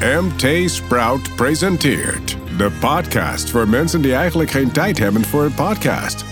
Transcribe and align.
MT 0.00 0.70
Sprout 0.70 1.36
presenteert 1.36 2.36
de 2.56 2.70
podcast 2.80 3.50
voor 3.50 3.68
mensen 3.68 4.02
die 4.02 4.14
eigenlijk 4.14 4.50
geen 4.50 4.70
tijd 4.70 4.98
hebben 4.98 5.24
voor 5.24 5.44
een 5.44 5.54
podcast. 5.54 6.24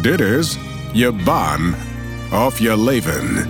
Dit 0.00 0.20
is 0.20 0.58
je 0.92 1.12
baan 1.12 1.74
of 2.32 2.58
je 2.58 2.82
leven. 2.82 3.48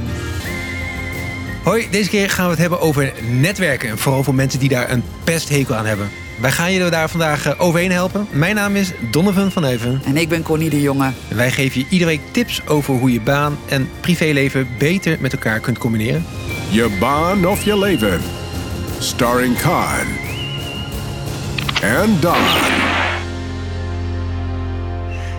Hoi, 1.65 1.87
deze 1.91 2.11
keer 2.11 2.31
gaan 2.31 2.45
we 2.45 2.51
het 2.51 2.61
hebben 2.61 2.81
over 2.81 3.13
netwerken. 3.31 3.89
En 3.89 3.99
vooral 3.99 4.23
voor 4.23 4.35
mensen 4.35 4.61
die 4.61 4.69
daar 4.69 4.91
een 4.91 5.05
pesthekel 5.25 5.75
aan 5.75 5.87
hebben. 5.87 6.11
Wij 6.41 6.51
gaan 6.51 6.73
jullie 6.73 6.91
daar 6.91 7.11
vandaag 7.11 7.47
eh, 7.47 7.53
overheen 7.61 7.93
helpen. 7.93 8.27
Mijn 8.31 8.55
naam 8.55 8.77
is 8.77 8.93
Donovan 9.11 9.51
van 9.51 9.65
Even. 9.65 10.03
En 10.05 10.17
ik 10.17 10.29
ben 10.29 10.43
Connie 10.43 10.71
de 10.71 10.81
Jonge. 10.81 11.13
En 11.29 11.37
wij 11.37 11.51
geven 11.51 11.81
je 11.81 11.87
iedere 11.89 12.11
week 12.11 12.21
tips 12.31 12.67
over 12.67 12.95
hoe 12.95 13.13
je 13.13 13.21
baan 13.21 13.59
en 13.69 13.89
privéleven 14.01 14.69
beter 14.79 15.17
met 15.21 15.33
elkaar 15.33 15.61
kunt 15.61 15.79
combineren. 15.79 16.25
Je 16.71 16.97
baan 17.01 17.47
of 17.47 17.65
je 17.65 17.79
leven. 17.79 18.42
Starring 19.03 19.57
Khan. 19.57 20.07
En 21.83 22.21
Don. 22.21 22.35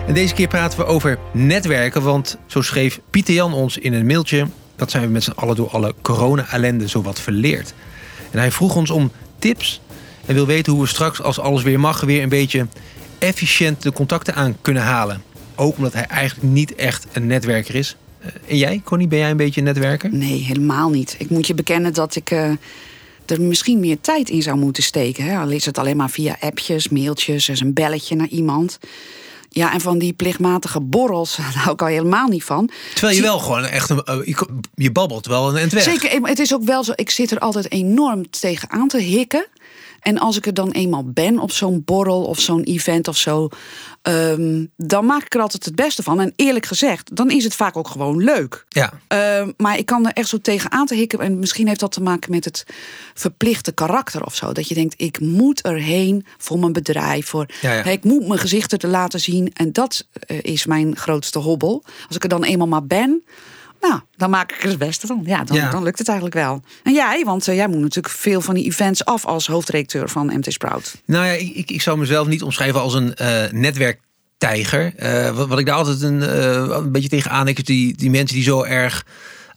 En 0.06 0.14
deze 0.14 0.34
keer 0.34 0.48
praten 0.48 0.78
we 0.78 0.84
over 0.84 1.18
netwerken, 1.32 2.02
want 2.02 2.38
zo 2.46 2.62
schreef 2.62 3.00
Pieter 3.10 3.34
Jan 3.34 3.52
ons 3.52 3.78
in 3.78 3.92
een 3.92 4.06
mailtje... 4.06 4.46
dat 4.76 4.90
zijn 4.90 5.02
we 5.02 5.08
met 5.08 5.22
z'n 5.22 5.30
allen 5.30 5.56
door 5.56 5.68
alle 5.68 5.94
corona-ellende 6.02 6.88
zowat 6.88 7.20
verleerd. 7.20 7.74
En 8.30 8.38
hij 8.38 8.50
vroeg 8.50 8.76
ons 8.76 8.90
om 8.90 9.10
tips 9.38 9.80
en 10.26 10.34
wil 10.34 10.46
weten 10.46 10.72
hoe 10.72 10.82
we 10.82 10.88
straks, 10.88 11.22
als 11.22 11.40
alles 11.40 11.62
weer 11.62 11.80
mag... 11.80 12.00
weer 12.00 12.22
een 12.22 12.28
beetje 12.28 12.66
efficiënt 13.18 13.82
de 13.82 13.92
contacten 13.92 14.34
aan 14.34 14.56
kunnen 14.60 14.82
halen. 14.82 15.22
Ook 15.54 15.76
omdat 15.76 15.92
hij 15.92 16.04
eigenlijk 16.04 16.52
niet 16.52 16.74
echt 16.74 17.06
een 17.12 17.26
netwerker 17.26 17.74
is. 17.74 17.96
Uh, 18.20 18.26
en 18.48 18.56
jij, 18.56 18.80
Connie, 18.84 19.08
ben 19.08 19.18
jij 19.18 19.30
een 19.30 19.36
beetje 19.36 19.60
een 19.60 19.66
netwerker? 19.66 20.12
Nee, 20.12 20.42
helemaal 20.42 20.90
niet. 20.90 21.14
Ik 21.18 21.30
moet 21.30 21.46
je 21.46 21.54
bekennen 21.54 21.94
dat 21.94 22.16
ik 22.16 22.30
uh, 22.30 22.50
er 23.26 23.40
misschien 23.40 23.80
meer 23.80 24.00
tijd 24.00 24.30
in 24.30 24.42
zou 24.42 24.56
moeten 24.56 24.82
steken. 24.82 25.24
Hè? 25.24 25.38
Al 25.38 25.50
is 25.50 25.66
het 25.66 25.78
alleen 25.78 25.96
maar 25.96 26.10
via 26.10 26.36
appjes, 26.40 26.88
mailtjes, 26.88 27.46
dus 27.46 27.60
een 27.60 27.72
belletje 27.72 28.16
naar 28.16 28.28
iemand... 28.28 28.78
Ja, 29.48 29.72
en 29.72 29.80
van 29.80 29.98
die 29.98 30.12
plichtmatige 30.12 30.80
borrels, 30.80 31.36
daar 31.36 31.56
hou 31.56 31.72
ik 31.72 31.82
al 31.82 31.86
helemaal 31.86 32.28
niet 32.28 32.44
van. 32.44 32.70
Terwijl 32.94 33.16
je 33.16 33.22
wel 33.22 33.38
gewoon 33.38 33.64
echt, 33.64 33.90
een, 33.90 34.02
uh, 34.26 34.36
je 34.74 34.92
babbelt 34.92 35.26
wel 35.26 35.48
een 35.48 35.56
entweg. 35.56 35.82
Zeker, 35.82 36.20
het 36.22 36.38
is 36.38 36.54
ook 36.54 36.64
wel 36.64 36.84
zo, 36.84 36.92
ik 36.94 37.10
zit 37.10 37.30
er 37.30 37.38
altijd 37.38 37.70
enorm 37.72 38.30
tegen 38.30 38.70
aan 38.70 38.88
te 38.88 38.98
hikken. 38.98 39.46
En 40.04 40.18
als 40.18 40.36
ik 40.36 40.46
er 40.46 40.54
dan 40.54 40.70
eenmaal 40.70 41.04
ben 41.04 41.38
op 41.38 41.52
zo'n 41.52 41.82
borrel 41.84 42.24
of 42.24 42.40
zo'n 42.40 42.62
event 42.62 43.08
of 43.08 43.16
zo, 43.16 43.48
um, 44.02 44.70
dan 44.76 45.06
maak 45.06 45.22
ik 45.24 45.34
er 45.34 45.40
altijd 45.40 45.64
het 45.64 45.74
beste 45.74 46.02
van. 46.02 46.20
En 46.20 46.32
eerlijk 46.36 46.66
gezegd, 46.66 47.16
dan 47.16 47.30
is 47.30 47.44
het 47.44 47.54
vaak 47.54 47.76
ook 47.76 47.88
gewoon 47.88 48.24
leuk. 48.24 48.64
Ja. 48.68 48.92
Um, 49.40 49.54
maar 49.56 49.78
ik 49.78 49.86
kan 49.86 50.06
er 50.06 50.12
echt 50.12 50.28
zo 50.28 50.38
tegen 50.38 50.70
aan 50.70 50.86
te 50.86 50.94
hikken. 50.94 51.20
En 51.20 51.38
misschien 51.38 51.66
heeft 51.66 51.80
dat 51.80 51.92
te 51.92 52.02
maken 52.02 52.30
met 52.30 52.44
het 52.44 52.66
verplichte 53.14 53.72
karakter 53.72 54.24
of 54.24 54.34
zo. 54.34 54.52
Dat 54.52 54.68
je 54.68 54.74
denkt, 54.74 54.94
ik 54.96 55.20
moet 55.20 55.62
erheen 55.62 56.26
voor 56.38 56.58
mijn 56.58 56.72
bedrijf. 56.72 57.26
Voor, 57.26 57.46
ja, 57.60 57.72
ja. 57.72 57.84
Ik 57.84 58.04
moet 58.04 58.26
mijn 58.26 58.40
gezichten 58.40 58.78
te 58.78 58.88
laten 58.88 59.20
zien. 59.20 59.50
En 59.52 59.72
dat 59.72 60.06
uh, 60.26 60.38
is 60.42 60.66
mijn 60.66 60.96
grootste 60.96 61.38
hobbel. 61.38 61.84
Als 62.06 62.16
ik 62.16 62.22
er 62.22 62.28
dan 62.28 62.44
eenmaal 62.44 62.68
maar 62.68 62.86
ben. 62.86 63.24
Nou, 63.88 64.00
dan 64.16 64.30
maak 64.30 64.52
ik 64.52 64.62
er 64.62 64.68
het 64.68 64.78
beste 64.78 65.06
van. 65.06 65.22
Ja, 65.24 65.44
dan, 65.44 65.56
Ja. 65.56 65.70
dan 65.70 65.82
lukt 65.82 65.98
het 65.98 66.08
eigenlijk 66.08 66.38
wel. 66.38 66.62
En 66.82 66.92
jij, 66.92 67.22
want 67.24 67.48
uh, 67.48 67.54
jij 67.54 67.68
moet 67.68 67.80
natuurlijk 67.80 68.14
veel 68.14 68.40
van 68.40 68.54
die 68.54 68.64
events 68.64 69.04
af 69.04 69.26
als 69.26 69.46
hoofdredacteur 69.46 70.08
van 70.08 70.26
MT 70.26 70.52
Sprout. 70.52 70.94
Nou 71.06 71.26
ja, 71.26 71.32
ik, 71.32 71.54
ik, 71.54 71.70
ik 71.70 71.82
zou 71.82 71.98
mezelf 71.98 72.26
niet 72.26 72.42
omschrijven 72.42 72.80
als 72.80 72.94
een 72.94 73.14
uh, 73.22 73.42
netwerktijger. 73.50 74.92
Uh, 74.98 75.36
wat, 75.36 75.48
wat 75.48 75.58
ik 75.58 75.66
daar 75.66 75.74
altijd 75.76 76.02
een, 76.02 76.20
uh, 76.20 76.76
een 76.76 76.92
beetje 76.92 77.08
tegen 77.08 77.30
aanhik, 77.30 77.58
is 77.58 77.64
die, 77.64 77.96
die 77.96 78.10
mensen 78.10 78.36
die 78.36 78.44
zo 78.44 78.62
erg 78.62 79.06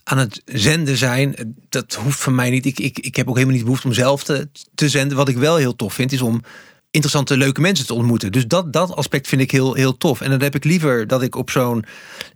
aan 0.04 0.18
het 0.18 0.42
zenden 0.44 0.96
zijn. 0.96 1.56
Dat 1.68 1.94
hoeft 1.94 2.20
van 2.20 2.34
mij 2.34 2.50
niet. 2.50 2.66
Ik, 2.66 2.78
ik, 2.78 2.98
ik 2.98 3.16
heb 3.16 3.28
ook 3.28 3.34
helemaal 3.34 3.56
niet 3.56 3.64
behoefte 3.64 3.86
om 3.86 3.92
zelf 3.92 4.24
te, 4.24 4.48
te 4.74 4.88
zenden. 4.88 5.16
Wat 5.16 5.28
ik 5.28 5.36
wel 5.36 5.56
heel 5.56 5.76
tof 5.76 5.94
vind, 5.94 6.12
is 6.12 6.20
om 6.20 6.42
interessante, 6.90 7.36
leuke 7.36 7.60
mensen 7.60 7.86
te 7.86 7.94
ontmoeten. 7.94 8.32
Dus 8.32 8.46
dat, 8.46 8.72
dat 8.72 8.94
aspect 8.94 9.28
vind 9.28 9.40
ik 9.40 9.50
heel, 9.50 9.74
heel 9.74 9.96
tof. 9.96 10.20
En 10.20 10.30
dan 10.30 10.42
heb 10.42 10.54
ik 10.54 10.64
liever 10.64 11.06
dat 11.06 11.22
ik 11.22 11.34
op 11.34 11.50
zo'n 11.50 11.84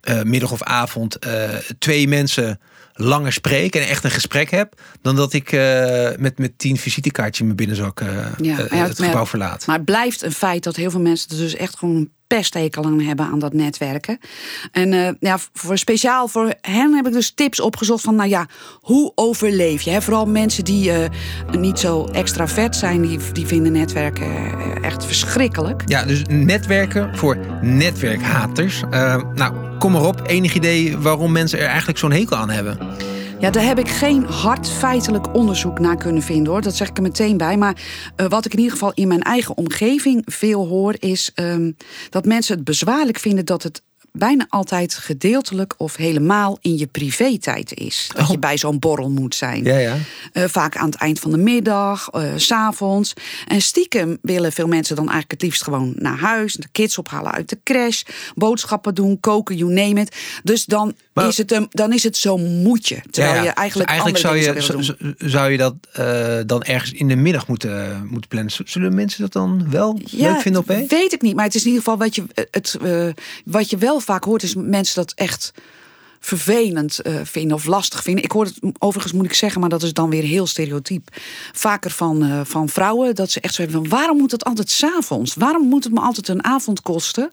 uh, 0.09 0.23
middag 0.23 0.53
of 0.53 0.63
avond 0.63 1.27
uh, 1.27 1.51
twee 1.79 2.09
mensen 2.09 2.61
langer 2.95 3.33
spreek 3.33 3.75
en 3.75 3.89
echt 3.89 4.05
een 4.05 4.11
gesprek 4.11 4.51
heb, 4.51 4.81
dan 5.03 5.17
dat 5.17 5.33
ik 5.33 5.53
uh, 5.53 6.09
met, 6.19 6.39
met 6.39 6.59
tien 6.59 6.77
visitekaartjes 6.77 7.39
in 7.39 7.45
mijn 7.45 7.57
binnenzak 7.57 8.01
ja, 8.41 8.67
het 8.69 9.03
gebouw 9.03 9.27
verlaat. 9.27 9.67
Maar 9.67 9.77
het 9.77 9.85
blijft 9.85 10.23
een 10.23 10.33
feit 10.33 10.63
dat 10.63 10.77
heel 10.77 10.91
veel 10.91 11.01
mensen 11.01 11.31
er 11.31 11.37
dus 11.37 11.55
echt 11.55 11.79
gewoon 11.79 12.09
pesthekel 12.37 12.85
aan 12.85 13.01
hebben 13.01 13.27
aan 13.27 13.39
dat 13.39 13.53
netwerken. 13.53 14.19
En 14.73 14.93
uh, 14.93 15.09
ja, 15.21 15.39
voor, 15.53 15.79
speciaal 15.79 16.29
voor 16.29 16.55
hen 16.61 16.95
heb 16.95 17.07
ik 17.07 17.13
dus 17.13 17.31
tips 17.35 17.61
opgezocht 17.61 18.03
van, 18.03 18.15
nou 18.15 18.29
ja, 18.29 18.47
hoe 18.81 19.13
overleef 19.15 19.83
je? 19.83 19.91
Hè? 19.91 20.03
Vooral 20.03 20.27
mensen 20.27 20.65
die 20.65 20.91
uh, 20.91 20.97
niet 21.59 21.79
zo 21.79 22.05
extravert 22.05 22.77
zijn, 22.77 23.03
die, 23.03 23.19
die 23.33 23.47
vinden 23.47 23.73
netwerken 23.73 24.27
uh, 24.27 24.85
echt 24.85 25.05
verschrikkelijk. 25.05 25.83
Ja, 25.87 26.05
dus 26.05 26.23
netwerken 26.29 27.17
voor 27.17 27.37
netwerkhaters. 27.61 28.83
nou, 29.35 29.79
kom 29.79 29.93
maar 29.93 30.07
op. 30.07 30.23
Enig 30.27 30.55
idee 30.55 30.99
waarom 30.99 31.33
mensen 31.33 31.59
er 31.59 31.67
eigenlijk 31.67 31.99
zo'n 31.99 32.13
hekel 32.13 32.37
aan 32.37 32.51
hebben? 32.51 32.79
Ja, 33.43 33.51
daar 33.51 33.65
heb 33.65 33.79
ik 33.79 33.89
geen 33.89 34.25
hard 34.25 34.69
feitelijk 34.69 35.35
onderzoek 35.35 35.79
naar 35.79 35.97
kunnen 35.97 36.23
vinden 36.23 36.53
hoor. 36.53 36.63
Dat 36.63 36.77
zeg 36.77 36.89
ik 36.89 36.97
er 36.97 37.03
meteen 37.03 37.37
bij. 37.37 37.57
Maar 37.57 37.83
uh, 38.17 38.27
wat 38.27 38.45
ik 38.45 38.53
in 38.53 38.59
ieder 38.59 38.73
geval 38.73 38.93
in 38.95 39.09
mijn 39.09 39.23
eigen 39.23 39.57
omgeving 39.57 40.23
veel 40.25 40.67
hoor, 40.67 40.95
is 40.99 41.31
um, 41.35 41.77
dat 42.11 42.25
mensen 42.25 42.55
het 42.55 42.65
bezwaarlijk 42.65 43.19
vinden 43.19 43.45
dat 43.45 43.63
het 43.63 43.83
bijna 44.13 44.47
altijd 44.49 44.95
gedeeltelijk 44.95 45.75
of 45.77 45.97
helemaal 45.97 46.59
in 46.61 46.77
je 46.77 46.87
privé-tijd 46.87 47.75
is. 47.75 48.11
Dat 48.15 48.23
oh. 48.23 48.31
je 48.31 48.39
bij 48.39 48.59
zo'n 48.59 48.79
borrel 48.79 49.11
moet 49.11 49.35
zijn. 49.35 49.65
Ja, 49.65 49.77
ja. 49.77 49.97
Uh, 50.33 50.45
vaak 50.45 50.77
aan 50.77 50.87
het 50.87 50.95
eind 50.95 51.21
van 51.21 51.31
de 51.31 51.37
middag, 51.37 52.09
uh, 52.15 52.23
s'avonds. 52.37 53.13
En 53.47 53.61
stiekem 53.61 54.19
willen 54.23 54.53
veel 54.53 54.67
mensen 54.67 54.97
dan 54.97 55.05
eigenlijk 55.05 55.33
het 55.33 55.43
liefst 55.43 55.63
gewoon 55.63 55.93
naar 55.97 56.19
huis. 56.19 56.55
De 56.55 56.69
kids 56.73 56.99
ophalen 56.99 57.33
uit 57.33 57.49
de 57.49 57.59
crash. 57.65 58.03
Boodschappen 58.35 58.95
doen, 58.95 59.21
koken, 59.21 59.57
you 59.57 59.73
name 59.73 60.01
it. 60.01 60.17
Dus 60.43 60.65
dan, 60.65 60.95
maar, 61.13 61.29
is, 61.29 61.39
het, 61.39 61.67
dan 61.71 61.93
is 61.93 62.03
het 62.03 62.17
zo'n 62.17 62.63
moedje. 62.63 63.03
Terwijl 63.11 63.35
ja, 63.35 63.43
je 63.43 63.51
eigenlijk, 63.51 63.89
dus 63.89 63.99
eigenlijk 63.99 64.19
zou, 64.19 64.37
je, 64.37 64.63
zou, 64.63 64.83
zou, 64.83 65.15
zou 65.17 65.51
je 65.51 65.57
dat 65.57 65.75
uh, 65.99 66.39
dan 66.47 66.63
ergens 66.63 66.93
in 66.93 67.09
de 67.09 67.17
middag 67.17 67.49
moeten, 67.49 68.07
moeten 68.11 68.29
plannen. 68.29 68.53
Zullen 68.65 68.95
mensen 68.95 69.21
dat 69.21 69.33
dan 69.33 69.71
wel 69.71 70.01
leuk 70.11 70.41
vinden 70.41 70.61
opeens? 70.61 70.91
weet 70.91 71.13
ik 71.13 71.23
niet. 71.23 71.35
Maar 71.35 71.45
het 71.45 71.55
is 71.55 71.65
in 71.65 71.69
ieder 71.69 71.83
geval 71.83 71.99
wat 71.99 72.15
je, 72.15 72.25
het, 72.51 72.79
wat 73.45 73.71
je 73.71 73.77
wel 73.77 74.01
vaak 74.03 74.25
hoort 74.25 74.43
is 74.43 74.55
mensen 74.55 74.95
dat 74.95 75.13
echt 75.15 75.53
vervelend 76.25 77.01
uh, 77.03 77.21
vinden 77.25 77.57
of 77.57 77.65
lastig 77.67 78.03
vinden. 78.03 78.25
Ik 78.25 78.33
hoor 78.33 78.45
het 78.45 78.59
overigens 78.79 79.13
moet 79.13 79.25
ik 79.25 79.35
zeggen, 79.35 79.61
maar 79.61 79.69
dat 79.69 79.83
is 79.83 79.93
dan 79.93 80.11
weer 80.11 80.23
heel 80.23 80.47
stereotyp. 80.47 81.09
Vaker 81.53 81.91
van, 81.91 82.25
uh, 82.25 82.41
van 82.45 82.69
vrouwen 82.69 83.15
dat 83.15 83.31
ze 83.31 83.41
echt 83.41 83.55
zo 83.55 83.63
hebben 83.63 83.81
van 83.81 83.91
waarom 83.99 84.17
moet 84.17 84.31
het 84.31 84.45
altijd 84.45 84.71
s'avonds? 84.71 85.35
Waarom 85.35 85.69
moet 85.69 85.85
het 85.85 85.93
me 85.93 86.01
altijd 86.01 86.29
een 86.29 86.45
avond 86.45 86.83
kosten? 86.83 87.33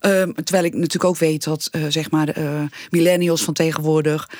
Uh, 0.00 0.22
terwijl 0.22 0.64
ik 0.64 0.74
natuurlijk 0.74 1.04
ook 1.04 1.16
weet 1.16 1.44
dat 1.44 1.68
uh, 1.72 1.84
zeg 1.88 2.10
maar 2.10 2.34
millennials 2.90 3.42
van 3.42 3.54
tegenwoordig, 3.54 4.30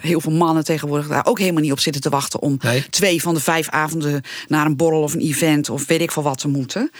heel 0.00 0.20
veel 0.20 0.32
mannen 0.32 0.64
tegenwoordig 0.64 1.08
daar 1.08 1.26
ook 1.26 1.38
helemaal 1.38 1.62
niet 1.62 1.72
op 1.72 1.80
zitten 1.80 2.02
te 2.02 2.08
wachten 2.08 2.40
om 2.40 2.58
nee. 2.60 2.86
twee 2.90 3.22
van 3.22 3.34
de 3.34 3.40
vijf 3.40 3.68
avonden 3.68 4.22
naar 4.48 4.66
een 4.66 4.76
borrel 4.76 5.02
of 5.02 5.14
een 5.14 5.20
event 5.20 5.70
of 5.70 5.86
weet 5.86 6.00
ik 6.00 6.10
veel 6.10 6.22
wat 6.22 6.38
te 6.38 6.48
moeten. 6.48 6.90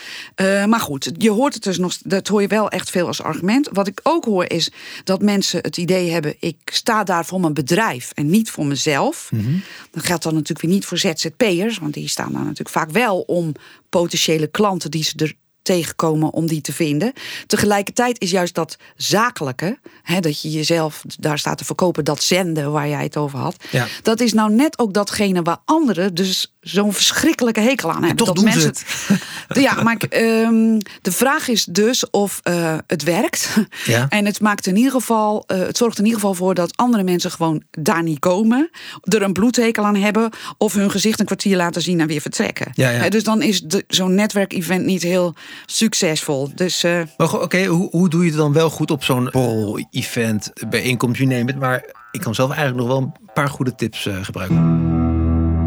maar 0.67 0.79
goed, 0.79 1.11
je 1.17 1.31
hoort 1.31 1.53
het 1.53 1.63
dus 1.63 1.77
nog, 1.77 1.97
dat 2.03 2.27
hoor 2.27 2.41
je 2.41 2.47
wel 2.47 2.69
echt 2.69 2.89
veel 2.89 3.07
als 3.07 3.21
argument. 3.21 3.69
Wat 3.71 3.87
ik 3.87 3.99
ook 4.03 4.25
hoor 4.25 4.49
is 4.49 4.71
dat 5.03 5.21
mensen 5.21 5.59
het 5.61 5.77
idee 5.77 6.11
hebben 6.11 6.28
ik 6.39 6.57
sta 6.65 7.03
daar 7.03 7.25
voor 7.25 7.39
mijn 7.39 7.53
bedrijf 7.53 8.11
en 8.13 8.29
niet 8.29 8.51
voor 8.51 8.65
mezelf. 8.65 9.29
Mm 9.31 9.43
-hmm. 9.43 9.61
Dat 9.91 10.03
geldt 10.03 10.23
dan 10.23 10.33
natuurlijk 10.33 10.61
weer 10.61 10.71
niet 10.71 10.85
voor 10.85 10.97
ZZP'ers, 10.97 11.77
want 11.77 11.93
die 11.93 12.07
staan 12.09 12.31
daar 12.31 12.41
natuurlijk 12.41 12.69
vaak 12.69 12.91
wel 12.91 13.19
om 13.19 13.51
potentiële 13.89 14.47
klanten 14.47 14.91
die 14.91 15.03
ze 15.03 15.13
er 15.15 15.35
tegenkomen 15.61 16.33
om 16.33 16.47
die 16.47 16.61
te 16.61 16.73
vinden. 16.73 17.13
Tegelijkertijd 17.47 18.21
is 18.21 18.31
juist 18.31 18.55
dat 18.55 18.77
zakelijke, 18.95 19.79
hè, 20.03 20.19
dat 20.19 20.41
je 20.41 20.49
jezelf 20.49 21.03
daar 21.19 21.39
staat 21.39 21.57
te 21.57 21.65
verkopen, 21.65 22.05
dat 22.05 22.23
zenden 22.23 22.71
waar 22.71 22.87
jij 22.87 23.03
het 23.03 23.17
over 23.17 23.39
had, 23.39 23.63
ja. 23.71 23.87
dat 24.01 24.19
is 24.19 24.33
nou 24.33 24.53
net 24.53 24.79
ook 24.79 24.93
datgene 24.93 25.41
waar 25.41 25.61
anderen 25.65 26.13
dus 26.13 26.53
zo'n 26.69 26.93
verschrikkelijke 26.93 27.59
hekel 27.59 27.89
aan 27.89 28.03
hebben. 28.03 28.09
En 28.09 28.15
toch 28.15 28.27
dat 28.27 28.35
doen 28.35 28.45
mensen 28.45 28.61
ze 28.61 28.67
het. 28.67 29.17
Ja, 29.63 29.83
maar 29.83 29.97
um, 30.09 30.77
de 31.01 31.11
vraag 31.11 31.47
is 31.47 31.65
dus 31.65 32.09
of 32.09 32.39
uh, 32.43 32.77
het 32.87 33.03
werkt. 33.03 33.57
Ja. 33.85 34.07
En 34.19 34.25
het 34.25 34.41
maakt 34.41 34.67
in 34.67 34.75
ieder 34.75 34.91
geval, 34.91 35.43
uh, 35.47 35.57
het 35.57 35.77
zorgt 35.77 35.97
in 35.97 36.03
ieder 36.05 36.19
geval 36.19 36.35
voor 36.35 36.53
dat 36.53 36.77
andere 36.77 37.03
mensen 37.03 37.31
gewoon 37.31 37.63
daar 37.71 38.03
niet 38.03 38.19
komen, 38.19 38.69
er 39.01 39.21
een 39.21 39.33
bloedhekel 39.33 39.85
aan 39.85 39.95
hebben, 39.95 40.29
of 40.57 40.73
hun 40.73 40.91
gezicht 40.91 41.19
een 41.19 41.25
kwartier 41.25 41.55
laten 41.55 41.81
zien 41.81 41.99
en 41.99 42.07
weer 42.07 42.21
vertrekken. 42.21 42.71
Ja, 42.73 42.89
ja. 42.89 43.03
Uh, 43.03 43.09
dus 43.09 43.23
dan 43.23 43.41
is 43.41 43.63
zo'n 43.87 44.15
netwerkevent 44.15 44.85
niet 44.85 45.03
heel 45.03 45.33
succesvol. 45.65 46.51
Dus, 46.55 46.83
maar 46.83 47.07
oké, 47.17 47.35
okay, 47.35 47.65
hoe, 47.65 47.89
hoe 47.89 48.09
doe 48.09 48.23
je 48.23 48.29
het 48.29 48.37
dan 48.37 48.53
wel 48.53 48.69
goed 48.69 48.91
op 48.91 49.03
zo'n 49.03 49.29
borrel-event, 49.31 50.51
bijeenkomst, 50.69 51.19
you 51.19 51.29
name 51.29 51.51
it. 51.51 51.59
Maar 51.59 51.85
ik 52.11 52.21
kan 52.21 52.35
zelf 52.35 52.49
eigenlijk 52.51 52.79
nog 52.79 52.87
wel 52.87 53.01
een 53.01 53.33
paar 53.33 53.49
goede 53.49 53.75
tips 53.75 54.09
gebruiken. 54.21 54.98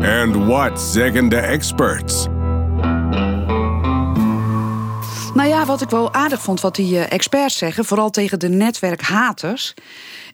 And 0.04 0.34
what 0.46 0.80
zeggen 0.80 1.28
de 1.28 1.36
experts? 1.36 2.26
Nou 5.34 5.48
ja, 5.48 5.64
wat 5.66 5.80
ik 5.82 5.90
wel 5.90 6.14
aardig 6.14 6.42
vond, 6.42 6.60
wat 6.60 6.74
die 6.76 6.94
uh, 6.94 7.12
experts 7.12 7.58
zeggen, 7.58 7.84
vooral 7.84 8.10
tegen 8.10 8.38
de 8.38 8.48
netwerkhaters, 8.48 9.74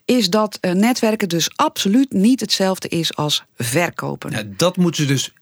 is 0.05 0.29
dat 0.29 0.57
uh, 0.61 0.71
netwerken 0.71 1.29
dus 1.29 1.49
absoluut 1.55 2.11
niet 2.13 2.39
hetzelfde 2.39 2.87
is 2.87 3.15
als 3.15 3.43
verkopen. 3.57 4.31
Ja, 4.31 4.41
dat 4.45 4.77
moeten 4.77 5.03
ze 5.03 5.07
dus 5.09 5.33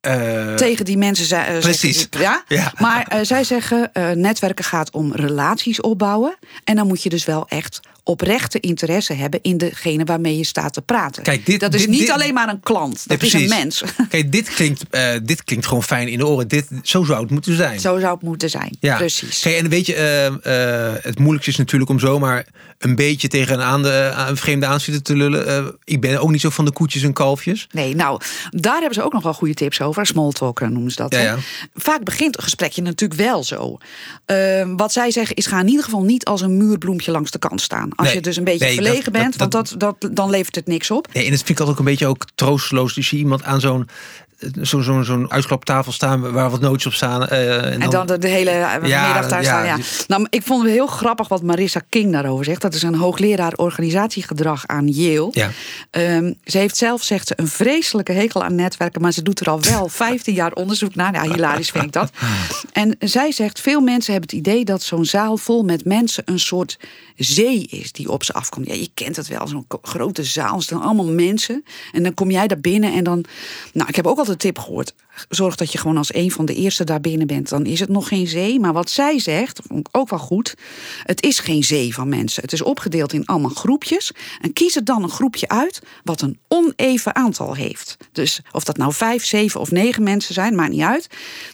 Eh, 0.00 0.54
tegen 0.54 0.84
die 0.84 0.98
mensen 0.98 1.26
ze- 1.26 1.36
eh, 1.36 1.58
Precies. 1.60 1.96
zeggen. 2.10 2.20
Ja? 2.20 2.42
Ja. 2.62 2.72
Maar 2.78 3.06
eh, 3.08 3.18
zij 3.22 3.44
zeggen, 3.44 3.92
eh, 3.92 4.10
netwerken 4.10 4.64
gaat 4.64 4.90
om 4.92 5.12
relaties 5.12 5.80
opbouwen. 5.80 6.36
En 6.64 6.76
dan 6.76 6.86
moet 6.86 7.02
je 7.02 7.08
dus 7.08 7.24
wel 7.24 7.48
echt 7.48 7.80
oprechte 8.04 8.60
interesse 8.60 9.12
hebben 9.12 9.38
in 9.42 9.58
degene 9.58 10.04
waarmee 10.04 10.36
je 10.36 10.44
staat 10.44 10.72
te 10.72 10.82
praten. 10.82 11.22
Kijk, 11.22 11.46
dit- 11.46 11.60
dat 11.60 11.74
is 11.74 11.80
dit- 11.80 11.90
niet 11.90 11.98
dit- 12.00 12.10
alleen 12.10 12.34
maar 12.34 12.48
een 12.48 12.60
klant, 12.60 13.08
dat 13.08 13.20
Nee, 13.20 13.30
is 13.30 13.34
een 13.42 13.48
mens. 13.48 13.82
Kijk, 14.08 14.32
dit 14.32 14.48
klinkt, 14.48 14.82
eh, 14.90 15.10
dit 15.22 15.44
klinkt 15.44 15.66
gewoon 15.66 15.82
fijn 15.82 16.08
in 16.08 16.18
de 16.18 16.26
oren. 16.26 16.48
Dit, 16.48 16.68
zo 16.82 17.04
zou 17.04 17.20
het 17.22 17.30
moeten 17.30 17.56
zijn. 17.56 17.80
Zo 17.80 17.98
zou 17.98 18.14
het 18.14 18.22
moeten 18.22 18.50
zijn. 18.50 18.76
Ja, 18.80 18.96
Precies. 18.96 19.40
Kijk, 19.40 19.56
en 19.56 19.68
weet 19.68 19.86
je, 19.86 19.94
eh, 19.94 20.26
eh, 20.26 20.94
het 21.02 21.18
moeilijkste 21.18 21.50
is 21.50 21.56
natuurlijk 21.56 21.90
om 21.90 21.98
zomaar 21.98 22.46
een 22.78 22.94
beetje 22.94 23.28
tegen 23.28 23.54
een, 23.54 23.62
aan 23.62 23.84
een 24.28 24.36
vreemde 24.36 24.66
aanzieter 24.66 25.02
te 25.02 25.16
lullen. 25.16 25.76
Ik 25.84 26.00
ben 26.00 26.20
ook 26.20 26.30
niet 26.30 26.40
zo 26.40 26.50
van 26.50 26.64
de 26.64 26.72
koetjes 26.72 27.02
en 27.02 27.12
kalfjes. 27.12 27.66
Nee, 27.70 27.94
nou, 27.94 28.20
daar 28.50 28.74
hebben 28.76 28.94
ze 28.94 29.02
ook 29.02 29.12
nog 29.12 29.22
wel 29.22 29.34
goede 29.34 29.54
tips 29.54 29.80
over. 29.80 30.06
Smalltalk 30.06 30.60
eh, 30.60 30.68
noemen 30.68 30.90
ze 30.90 30.96
dat. 30.96 31.12
Ja, 31.14 31.18
hè. 31.20 31.24
ja. 31.24 31.36
Vaak 31.74 32.04
begint 32.04 32.36
een 32.36 32.42
gesprekje 32.42 32.82
natuurlijk 32.82 33.20
wel 33.20 33.44
zo. 33.44 33.78
Wat 34.76 34.92
zij 34.92 35.10
zeggen 35.10 35.36
is, 35.36 35.46
ga 35.46 35.60
in 35.60 35.68
ieder 35.68 35.84
geval 35.84 36.02
niet 36.02 36.24
als 36.24 36.40
een 36.40 36.56
muurbloempje 36.56 37.10
langs 37.10 37.30
de 37.30 37.38
kant 37.38 37.60
staan. 37.60 37.92
Als 37.96 38.06
Nee, 38.06 38.16
je 38.16 38.22
dus 38.22 38.36
een 38.36 38.44
beetje 38.44 38.64
nee, 38.64 38.74
verlegen 38.74 39.12
dat- 39.12 39.22
bent, 39.22 39.38
dat- 39.38 39.52
want 39.52 39.80
dat, 39.80 39.98
dat, 40.00 40.16
dan 40.16 40.30
levert 40.30 40.54
het 40.54 40.66
niks 40.66 40.90
op. 40.90 41.08
Nee, 41.12 41.24
en 41.24 41.30
dat 41.30 41.38
vind 41.38 41.50
ik 41.50 41.58
altijd 41.58 41.76
ook 41.76 41.84
een 41.84 41.90
beetje 41.90 42.06
ook 42.06 42.24
troosteloos. 42.34 42.94
Dus 42.94 43.10
je 43.10 43.16
iemand 43.16 43.42
aan 43.42 43.60
zo'n 43.60 43.88
zo'n 44.60 44.82
zo'n 44.82 45.04
zo'n 45.04 45.30
uitklaptafel 45.30 45.92
staan 45.92 46.32
waar 46.32 46.50
wat 46.50 46.60
nootjes 46.60 46.86
op 46.86 46.92
staan. 46.92 47.26
eh, 47.28 47.72
en, 47.72 47.80
En 47.80 47.90
dan 47.90 48.06
de, 48.06 48.18
de 48.18 48.28
hele 48.28 48.50
eh, 48.50 48.88
Ja, 48.88 49.06
middag 49.06 49.28
daar 49.28 49.42
ja, 49.42 49.48
staan. 49.48 49.64
Ja. 49.66 49.76
Nou, 50.06 50.26
ik 50.30 50.42
vond 50.42 50.62
het 50.62 50.72
heel 50.72 50.86
grappig 50.86 51.28
wat 51.28 51.42
Marissa 51.42 51.80
King 51.88 52.12
daarover 52.12 52.44
zegt. 52.44 52.60
Dat 52.60 52.74
is 52.74 52.82
een 52.82 52.94
hoogleraar 52.94 53.52
organisatiegedrag 53.52 54.66
aan 54.66 54.88
Yale. 54.88 55.28
Ja. 55.32 55.50
Ehm, 55.90 56.32
ze 56.44 56.58
heeft 56.58 56.76
zelf, 56.76 57.02
zegt 57.02 57.26
ze, 57.28 57.32
een 57.36 57.48
vreselijke 57.48 58.12
hekel 58.12 58.44
aan 58.44 58.54
netwerken. 58.54 59.02
Maar 59.02 59.12
ze 59.12 59.22
doet 59.22 59.40
er 59.40 59.48
al 59.50 59.60
wel 59.60 59.88
15 60.04 60.34
jaar 60.34 60.52
onderzoek 60.52 60.94
naar. 60.94 61.12
Ja, 61.14 61.22
hilarisch 61.22 61.70
vind 61.70 61.84
ik 61.84 61.92
dat. 61.92 62.10
En 62.72 62.96
zij 62.98 63.32
zegt, 63.32 63.60
veel 63.60 63.80
mensen 63.80 64.12
hebben 64.12 64.30
het 64.30 64.38
idee 64.46 64.64
dat 64.64 64.82
zo'n 64.82 65.04
zaal 65.04 65.36
vol 65.36 65.62
met 65.62 65.84
mensen 65.84 66.22
een 66.26 66.38
soort 66.40 66.78
zee 67.16 67.66
is 67.70 67.92
die 67.92 68.10
op 68.10 68.24
ze 68.24 68.32
afkomt. 68.32 68.66
Ja, 68.66 68.74
je 68.74 68.90
kent 68.94 69.16
het 69.16 69.28
wel, 69.28 69.46
zo'n 69.48 69.66
grote 69.82 70.24
zaal. 70.24 70.56
Er 70.56 70.62
staan 70.62 70.82
allemaal 70.82 71.12
mensen. 71.12 71.64
En 71.92 72.02
dan 72.02 72.14
kom 72.14 72.30
jij 72.30 72.46
daar 72.46 72.60
binnen 72.60 72.92
en 72.94 73.04
dan... 73.04 73.24
Nou, 73.72 73.88
ik 73.88 73.96
heb 73.96 74.06
ook 74.06 74.18
altijd 74.18 74.33
de 74.34 74.40
tip 74.40 74.58
gehoord. 74.58 74.94
Zorg 75.28 75.54
dat 75.56 75.72
je 75.72 75.78
gewoon 75.78 75.96
als 75.96 76.14
een 76.14 76.30
van 76.30 76.44
de 76.44 76.54
eerste 76.54 76.84
daar 76.84 77.00
binnen 77.00 77.26
bent. 77.26 77.48
Dan 77.48 77.66
is 77.66 77.80
het 77.80 77.88
nog 77.88 78.08
geen 78.08 78.26
zee. 78.26 78.60
Maar 78.60 78.72
wat 78.72 78.90
zij 78.90 79.18
zegt, 79.20 79.60
vond 79.66 79.80
ik 79.80 79.96
ook 79.96 80.08
wel 80.10 80.18
goed. 80.18 80.54
Het 81.02 81.22
is 81.22 81.38
geen 81.38 81.64
zee 81.64 81.94
van 81.94 82.08
mensen. 82.08 82.42
Het 82.42 82.52
is 82.52 82.62
opgedeeld 82.62 83.12
in 83.12 83.26
allemaal 83.26 83.50
groepjes. 83.50 84.12
En 84.40 84.52
kies 84.52 84.76
er 84.76 84.84
dan 84.84 85.02
een 85.02 85.08
groepje 85.10 85.48
uit 85.48 85.80
wat 86.04 86.20
een 86.20 86.38
oneven 86.48 87.14
aantal 87.14 87.54
heeft. 87.54 87.96
Dus 88.12 88.40
of 88.52 88.64
dat 88.64 88.76
nou 88.76 88.92
vijf, 88.92 89.24
zeven 89.24 89.60
of 89.60 89.70
negen 89.70 90.02
mensen 90.02 90.34
zijn, 90.34 90.54
maakt 90.54 90.70
niet 90.72 90.80
uit. 90.82 91.06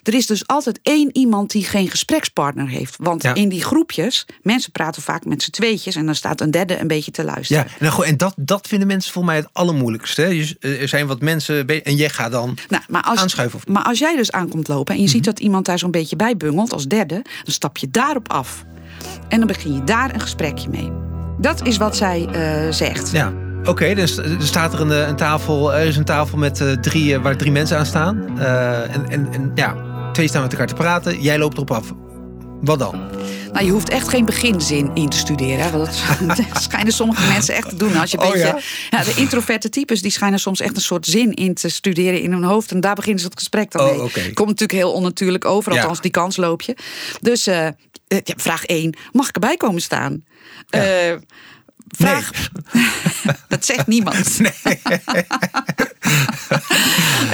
Er 0.02 0.14
is 0.14 0.26
dus 0.26 0.46
altijd 0.46 0.78
één 0.82 1.10
iemand 1.16 1.50
die 1.50 1.64
geen 1.64 1.90
gesprekspartner 1.90 2.68
heeft. 2.68 2.96
Want 2.98 3.22
Ja. 3.22 3.34
in 3.34 3.48
die 3.48 3.62
groepjes, 3.64 4.26
mensen 4.42 4.72
praten 4.72 5.02
vaak 5.02 5.24
met 5.24 5.42
z'n 5.42 5.50
tweetjes... 5.50 5.94
en 5.96 6.06
dan 6.06 6.14
staat 6.14 6.40
een 6.40 6.50
derde 6.50 6.78
een 6.78 6.86
beetje 6.88 7.10
te 7.10 7.24
luisteren. 7.24 7.64
Ja, 7.68 7.70
nou, 7.80 7.92
goed, 7.92 8.04
en 8.04 8.16
dat, 8.16 8.34
dat 8.36 8.66
vinden 8.68 8.86
mensen 8.88 9.12
voor 9.12 9.24
mij 9.24 9.36
het 9.36 9.48
allermoeilijkste. 9.52 10.22
hè. 10.22 10.28
Dus, 10.28 10.58
eh, 10.58 10.80
er 10.80 10.88
zijn 10.88 11.06
wat 11.06 11.20
mensen 11.20 11.66
en 11.84 11.96
jij 11.96 12.10
gaat 12.10 12.32
dan 12.32 12.58
Nou, 12.68 12.82
maar, 12.88 13.02
als, 13.02 13.36
maar 13.68 13.82
als 13.82 13.98
jij 13.98 14.16
dus 14.16 14.32
aankomt 14.32 14.68
lopen 14.68 14.94
en 14.94 15.00
je 15.00 15.08
ziet 15.08 15.24
dat 15.24 15.40
iemand 15.40 15.66
daar 15.66 15.78
zo'n 15.78 15.90
beetje 15.90 16.16
bij 16.16 16.36
bungelt 16.36 16.72
als 16.72 16.86
derde, 16.86 17.14
dan 17.14 17.52
stap 17.52 17.76
je 17.76 17.90
daarop 17.90 18.28
af. 18.28 18.64
En 19.28 19.38
dan 19.38 19.46
begin 19.46 19.74
je 19.74 19.84
daar 19.84 20.14
een 20.14 20.20
gesprekje 20.20 20.68
mee. 20.68 20.90
Dat 21.38 21.66
is 21.66 21.76
wat 21.76 21.96
zij 21.96 22.26
eh, 22.26 22.72
zegt. 22.72 23.10
ja. 23.10 23.32
Oké, 23.64 24.06
st- 24.06 24.18
er 24.18 24.36
staat 24.38 24.72
er 24.72 24.80
een, 24.80 24.92
eh, 24.92 25.08
een 25.08 25.16
tafel. 25.16 25.74
Er 25.74 25.86
is 25.86 25.96
een 25.96 26.04
tafel 26.04 26.38
met 26.38 26.60
eh, 26.60 26.72
drie, 26.72 27.18
waar 27.18 27.36
drie 27.36 27.52
mensen 27.52 27.78
aan 27.78 27.86
staan. 27.86 28.38
En, 28.38 29.08
en, 29.08 29.28
en 29.32 29.52
ja, 29.54 29.74
twee 30.12 30.28
staan 30.28 30.42
met 30.42 30.52
elkaar 30.52 30.66
te 30.66 30.74
praten. 30.74 31.20
Jij 31.20 31.38
loopt 31.38 31.54
erop 31.54 31.70
af. 31.70 31.92
Wat 32.60 32.78
dan? 32.78 33.08
Nou, 33.52 33.64
je 33.64 33.70
hoeft 33.70 33.88
echt 33.88 34.08
geen 34.08 34.24
beginzin 34.24 34.90
in 34.94 35.08
te 35.08 35.16
studeren. 35.16 35.72
Want 35.72 36.02
dat, 36.36 36.62
schijnen 36.62 36.92
sommige 36.92 37.26
mensen 37.28 37.54
echt 37.54 37.68
te 37.68 37.76
doen. 37.76 37.96
Als 37.96 38.10
je 38.10 38.18
een 38.18 38.24
Oh, 38.24 38.32
beetje, 38.32 38.46
ja? 38.46 38.58
ja? 38.90 39.04
de 39.04 39.14
introverte 39.14 39.68
types 39.68 40.02
die 40.02 40.10
schijnen 40.10 40.38
soms 40.38 40.60
echt 40.60 40.76
een 40.76 40.82
soort 40.82 41.06
zin 41.06 41.34
in 41.34 41.54
te 41.54 41.68
studeren 41.68 42.20
in 42.20 42.32
hun 42.32 42.42
hoofd. 42.44 42.70
En 42.70 42.80
daar 42.80 42.94
beginnen 42.94 43.20
ze 43.20 43.26
het 43.26 43.38
gesprek 43.38 43.70
dan 43.70 43.88
Oh, 43.88 44.14
mee. 44.14 44.32
Komt 44.32 44.48
natuurlijk 44.48 44.78
heel 44.78 44.92
onnatuurlijk 44.92 45.44
over. 45.44 45.72
Ja. 45.72 45.78
Althans, 45.80 46.00
die 46.00 46.10
kans 46.10 46.36
loop 46.36 46.62
je. 46.62 46.76
Dus 47.20 47.46
eh, 47.46 47.66
eh, 47.66 47.72
vraag 48.24 48.64
1. 48.64 48.96
Mag 49.12 49.28
ik 49.28 49.34
erbij 49.34 49.56
komen 49.56 49.82
staan? 49.82 50.24
Eh, 50.68 50.82
vraag... 51.88 52.30
dat 53.48 53.64
zegt 53.64 53.86
niemand. 53.86 54.16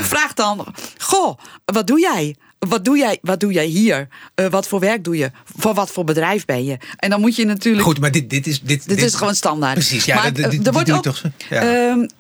Vraag 0.00 0.34
dan, 0.34 0.74
goh, 0.98 1.38
wat 1.64 1.86
doe 1.86 2.00
jij? 2.00 2.36
Wat 2.68 2.84
doe 2.84 2.98
jij, 2.98 3.18
wat 3.22 3.40
doe 3.40 3.52
jij 3.52 3.64
hier? 3.66 4.08
Eh, 4.34 4.46
wat 4.46 4.68
voor 4.68 4.80
werk 4.80 5.04
doe 5.04 5.16
je? 5.16 5.30
Voor 5.56 5.74
wat 5.74 5.90
voor 5.90 6.04
bedrijf 6.04 6.44
ben 6.44 6.64
je? 6.64 6.76
En 6.96 7.10
dan 7.10 7.20
moet 7.20 7.36
je 7.36 7.44
natuurlijk. 7.44 7.84
Goed, 7.84 8.00
maar 8.00 8.10
dit, 8.10 8.30
dit 8.30 8.46
is... 8.46 8.60
Dit, 8.60 8.88
dit, 8.88 9.02
is 9.02 9.14
gewoon 9.14 9.34
standaard. 9.34 9.74
Precies, 9.74 10.04
ja. 10.04 10.14
Maar, 10.14 10.24
dat- 10.24 10.34
dit, 10.34 10.44
eh, 10.44 10.50
dit- 10.50 10.66
er 10.66 10.72
wordt 10.72 10.88
doe 10.88 10.96
ook, 10.96 11.04
je 11.04 11.10
toch? 11.10 11.22
Ja. 11.48 11.62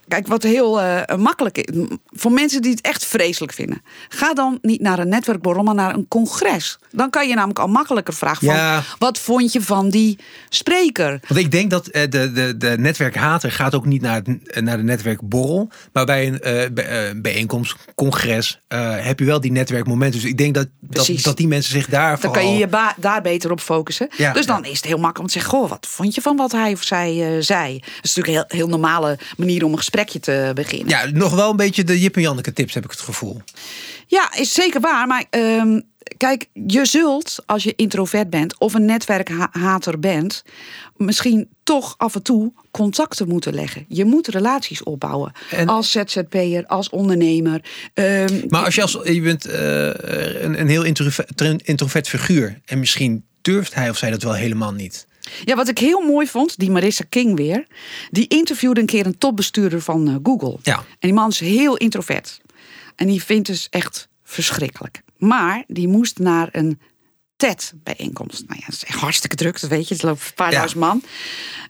Kijk, 0.08 0.26
wat 0.26 0.42
heel 0.42 0.80
eh, 0.80 1.16
makkelijk 1.16 1.58
is. 1.58 1.74
Voor 2.10 2.32
mensen 2.32 2.62
die 2.62 2.70
het 2.70 2.80
echt 2.80 3.04
vreselijk 3.04 3.52
vinden. 3.52 3.82
Ga 4.08 4.34
dan 4.34 4.58
niet 4.62 4.80
naar 4.80 4.98
een 4.98 5.08
netwerkborrel, 5.08 5.62
maar 5.62 5.74
naar 5.74 5.94
een 5.94 6.08
congres. 6.08 6.78
Dan 6.90 7.10
kan 7.10 7.28
je 7.28 7.34
namelijk 7.34 7.58
al 7.58 7.68
makkelijker 7.68 8.14
vragen 8.14 8.46
van... 8.46 8.54
Ja. 8.54 8.82
Wat 8.98 9.18
vond 9.18 9.52
je 9.52 9.62
van 9.62 9.88
die 9.88 10.18
spreker? 10.48 11.20
Want 11.28 11.40
ik 11.40 11.50
denk 11.50 11.70
dat 11.70 11.86
eh, 11.86 12.10
de, 12.10 12.32
de, 12.32 12.56
de 12.56 12.74
netwerkhater 12.78 13.52
gaat 13.52 13.74
ook 13.74 13.86
niet 13.86 14.02
naar, 14.02 14.22
het, 14.24 14.60
naar 14.64 14.76
de 14.76 14.82
netwerkborrel. 14.82 15.68
Maar 15.92 16.04
bij 16.04 16.26
een 16.26 16.40
eh, 16.40 16.70
bij, 16.72 17.08
eh, 17.08 17.20
bijeenkomst, 17.20 17.76
congres, 17.94 18.60
eh, 18.68 18.96
heb 18.98 19.18
je 19.18 19.24
wel 19.24 19.40
die 19.40 19.52
netwerkmomenten. 19.52 20.20
Dus 20.20 20.30
ik 20.30 20.38
denk 20.38 20.54
dat, 20.54 20.68
dat, 20.80 21.10
dat 21.22 21.36
die 21.36 21.48
mensen 21.48 21.72
zich 21.72 21.86
daar 21.86 22.10
Dan 22.10 22.18
vooral... 22.18 22.42
kan 22.42 22.52
je 22.52 22.58
je 22.58 22.66
ba- 22.66 22.94
daar 22.96 23.22
beter 23.22 23.50
op 23.50 23.60
focussen. 23.60 24.08
Ja, 24.16 24.32
dus 24.32 24.46
dan 24.46 24.62
ja. 24.62 24.70
is 24.70 24.76
het 24.76 24.86
heel 24.86 24.98
makkelijk 24.98 25.18
om 25.18 25.26
te 25.26 25.32
zeggen: 25.32 25.50
Goh, 25.50 25.68
wat 25.70 25.86
vond 25.90 26.14
je 26.14 26.20
van 26.20 26.36
wat 26.36 26.52
hij 26.52 26.72
of 26.72 26.82
zij 26.82 27.36
eh, 27.36 27.42
zei? 27.42 27.78
Dat 27.78 27.88
is 28.02 28.14
natuurlijk 28.14 28.26
een 28.26 28.44
heel, 28.48 28.58
heel 28.58 28.68
normale 28.68 29.18
manier 29.36 29.64
om 29.64 29.72
een 29.72 29.78
gesprekje 29.96 30.20
te 30.20 30.50
beginnen. 30.54 30.88
Ja, 30.88 31.04
nog 31.12 31.34
wel 31.34 31.50
een 31.50 31.56
beetje 31.56 31.84
de 31.84 32.00
Jip 32.00 32.16
en 32.16 32.22
Janneke 32.22 32.52
tips 32.52 32.74
heb 32.74 32.84
ik 32.84 32.90
het 32.90 33.00
gevoel. 33.00 33.40
Ja, 34.06 34.34
is 34.36 34.52
zeker 34.54 34.80
waar. 34.80 35.06
Maar 35.06 35.24
ehm, 35.30 35.80
kijk, 36.16 36.46
je 36.66 36.84
zult 36.86 37.36
als 37.46 37.62
je 37.62 37.72
introvert 37.76 38.30
bent 38.30 38.58
of 38.58 38.74
een 38.74 38.84
netwerkhater 38.84 39.98
bent, 39.98 40.42
misschien 40.96 41.48
toch 41.62 41.94
af 41.98 42.14
en 42.14 42.22
toe 42.22 42.52
contacten 42.70 43.28
moeten 43.28 43.54
leggen. 43.54 43.84
Je 43.88 44.04
moet 44.04 44.26
relaties 44.28 44.82
opbouwen. 44.82 45.32
En- 45.50 45.68
Als 45.68 45.90
ZZP'er, 45.90 46.66
als 46.66 46.88
ondernemer. 46.90 47.60
Ehm, 47.94 48.40
Maar 48.48 48.64
als 48.64 48.74
je 48.74 48.82
als 48.82 48.98
je 49.04 49.20
bent 49.20 49.44
eh, 49.44 49.84
een, 50.42 50.60
een 50.60 50.68
heel 50.68 50.82
introvert, 50.82 51.42
introvert 51.64 52.08
figuur 52.08 52.60
en 52.64 52.78
misschien 52.78 53.24
durft 53.42 53.74
hij 53.74 53.90
of 53.90 53.96
zij 53.96 54.10
dat 54.10 54.22
wel 54.22 54.34
helemaal 54.34 54.72
niet. 54.72 55.06
Ja, 55.44 55.54
wat 55.56 55.68
ik 55.68 55.78
heel 55.78 56.00
mooi 56.00 56.26
vond, 56.26 56.58
die 56.58 56.70
Marissa 56.70 57.04
King 57.08 57.36
weer. 57.36 57.66
Die 58.10 58.28
interviewde 58.28 58.80
een 58.80 58.86
keer 58.86 59.06
een 59.06 59.18
topbestuurder 59.18 59.80
van 59.80 60.08
eh, 60.08 60.14
Google. 60.22 60.58
Ja. 60.62 60.76
En 60.76 60.84
die 61.00 61.12
man 61.12 61.28
is 61.30 61.40
heel 61.40 61.76
introvert. 61.76 62.40
En 62.96 63.06
die 63.06 63.22
vindt 63.22 63.46
dus 63.46 63.66
echt 63.70 64.08
verschrikkelijk. 64.24 65.02
Maar 65.18 65.64
die 65.66 65.88
moest 65.88 66.18
naar 66.18 66.48
een 66.52 66.80
TED-bijeenkomst. 67.36 68.44
Nou 68.46 68.58
ja, 68.60 68.66
dat 68.66 68.74
is 68.74 68.84
echt 68.84 68.98
hartstikke 68.98 69.36
druk, 69.36 69.60
dat 69.60 69.70
weet 69.70 69.88
je. 69.88 69.94
Het 69.94 70.02
loopt 70.02 70.22
een 70.26 70.34
paar 70.34 70.50
Ja. 70.50 70.56
duizend 70.56 70.80
man. 70.80 71.02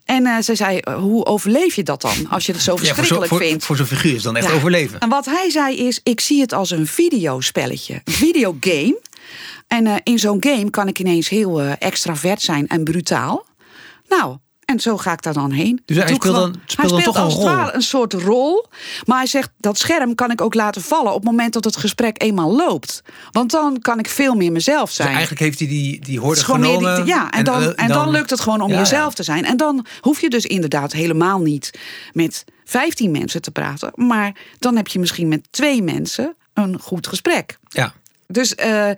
En 0.04 0.26
eh, 0.26 0.38
ze 0.42 0.54
zei, 0.54 0.78
eh, 0.78 0.94
hoe 0.98 1.25
overleef 1.25 1.75
je 1.75 1.82
dat 1.82 2.00
dan? 2.00 2.28
Als 2.30 2.46
je 2.46 2.52
het 2.52 2.62
zo 2.62 2.72
Ja, 2.72 2.76
voor 2.78 2.86
verschrikkelijk 2.86 3.28
zo'n 3.28 3.38
voor, 3.38 3.46
vindt. 3.48 3.64
voor 3.64 3.76
zo'n 3.76 3.86
figuur 3.86 4.14
is 4.14 4.22
dan 4.22 4.36
echt 4.36 4.46
Ja. 4.46 4.52
overleven. 4.54 5.00
En 5.00 5.08
wat 5.08 5.25
hij 5.25 5.50
zei 5.50 5.76
is, 5.76 6.00
ik 6.02 6.20
zie 6.20 6.40
het 6.40 6.52
als 6.52 6.70
een 6.70 6.86
videospelletje. 6.86 8.00
Een 8.04 8.12
videogame. 8.12 9.00
En 9.66 10.00
in 10.02 10.18
zo'n 10.18 10.42
game 10.44 10.70
kan 10.70 10.88
ik 10.88 10.98
ineens 10.98 11.28
heel 11.28 11.60
extravert 11.60 12.42
zijn 12.42 12.66
en 12.66 12.84
brutaal. 12.84 13.46
Nou, 14.18 14.37
en 14.64 14.80
zo 14.80 14.96
ga 14.96 15.12
ik 15.12 15.23
daar 15.23 15.32
dan 15.32 15.50
heen. 15.50 15.82
Dus 15.85 15.96
hij 15.96 16.06
speelt 16.06 16.23
gewoon- 16.25 16.52
dan- 16.52 16.61
speelt 16.66 16.90
hij 16.90 17.02
dan 17.04 17.12
toch 17.12 17.23
als 17.23 17.35
een 17.35 17.40
rol? 17.40 17.75
een 17.75 17.82
soort 17.82 18.12
rol. 18.12 18.66
Maar 19.04 19.18
hij 19.18 19.26
zegt, 19.26 19.50
dat 19.58 19.78
scherm 19.78 20.14
kan 20.14 20.30
ik 20.30 20.40
ook 20.40 20.54
laten 20.54 20.82
vallen... 20.82 21.12
op 21.12 21.20
het 21.20 21.30
moment 21.30 21.52
dat 21.52 21.64
het 21.64 21.76
gesprek 21.76 22.23
eenmaal 22.23 22.56
loopt. 22.56 23.02
Want 23.30 23.50
dan 23.50 23.78
kan 23.80 23.99
ik 23.99 24.08
veel 24.08 24.35
meer 24.35 24.52
mezelf 24.52 24.87
Dus 24.87 24.96
zijn. 24.96 25.08
eigenlijk 25.08 25.40
heeft 25.40 25.58
hij 25.58 25.68
die, 25.68 26.00
die 26.00 26.20
hoorde 26.20 26.44
genomen. 26.44 26.94
die- 26.96 27.04
ja, 27.14 27.30
en 27.30 27.44
dan, 27.44 27.62
eh, 27.62 27.82
en 27.85 27.88
dan 27.88 28.11
lukt 28.11 28.30
het 28.30 28.40
gewoon 28.40 28.61
om 28.61 28.70
Ja, 28.70 28.78
jezelf 28.78 29.08
ja. 29.08 29.14
te 29.14 29.23
zijn. 29.23 29.44
En 29.44 29.56
dan 29.56 29.87
hoef 30.00 30.20
je 30.20 30.30
dus 30.30 30.44
inderdaad 30.44 30.92
helemaal 30.92 31.40
niet 31.40 31.70
met 32.12 32.44
15 32.64 33.11
mensen 33.11 33.42
te 33.42 33.50
praten. 33.50 33.90
Maar 33.94 34.32
dan 34.58 34.76
heb 34.76 34.88
je 34.88 34.99
misschien 34.99 35.28
met 35.28 35.46
twee 35.50 35.82
mensen 35.82 36.35
een 36.54 36.78
goed 36.80 37.06
gesprek. 37.06 37.58
Ja. 37.68 37.92
Dus 38.26 38.54
eh, 38.54 38.90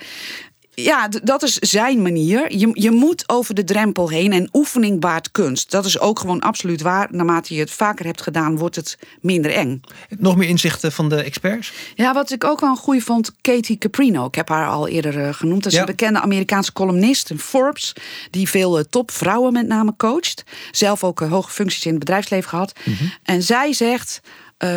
ja, 0.82 1.08
dat 1.22 1.42
is 1.42 1.54
zijn 1.54 2.02
manier. 2.02 2.56
Je, 2.56 2.70
je 2.72 2.90
moet 2.90 3.28
over 3.28 3.54
de 3.54 3.64
drempel 3.64 4.08
heen 4.10 4.32
en 4.32 4.48
oefening 4.52 5.00
baart 5.00 5.30
kunst. 5.30 5.70
Dat 5.70 5.84
is 5.84 5.98
ook 5.98 6.18
gewoon 6.18 6.40
absoluut 6.40 6.80
waar. 6.82 7.08
Naarmate 7.10 7.54
je 7.54 7.60
het 7.60 7.70
vaker 7.70 8.04
hebt 8.04 8.22
gedaan, 8.22 8.56
wordt 8.58 8.76
het 8.76 8.98
minder 9.20 9.50
eng. 9.52 9.80
Nog 10.18 10.36
meer 10.36 10.48
inzichten 10.48 10.92
van 10.92 11.08
de 11.08 11.22
experts? 11.22 11.72
Ja, 11.94 12.14
wat 12.14 12.30
ik 12.30 12.44
ook 12.44 12.60
wel 12.60 12.70
een 12.70 12.76
goeie 12.76 13.04
vond, 13.04 13.32
Katie 13.40 13.78
Caprino. 13.78 14.26
Ik 14.26 14.34
heb 14.34 14.48
haar 14.48 14.68
al 14.68 14.88
eerder 14.88 15.24
eh, 15.24 15.34
genoemd. 15.34 15.62
Dat 15.62 15.72
is 15.72 15.78
Ja. 15.78 15.84
een 15.84 15.90
bekende 15.90 16.20
Amerikaanse 16.20 16.72
columnist, 16.72 17.30
een 17.30 17.38
Forbes, 17.38 17.92
die 18.30 18.48
veel 18.48 18.78
eh, 18.78 18.84
topvrouwen 18.90 19.52
met 19.52 19.66
name 19.66 19.94
coacht. 19.96 20.44
Zelf 20.70 21.04
ook 21.04 21.20
eh, 21.20 21.30
hoge 21.30 21.50
functies 21.50 21.84
in 21.84 21.90
het 21.90 21.98
bedrijfsleven 21.98 22.48
gehad. 22.48 22.72
Mhm. 22.84 23.04
En 23.22 23.42
zij 23.42 23.72
zegt. 23.72 24.20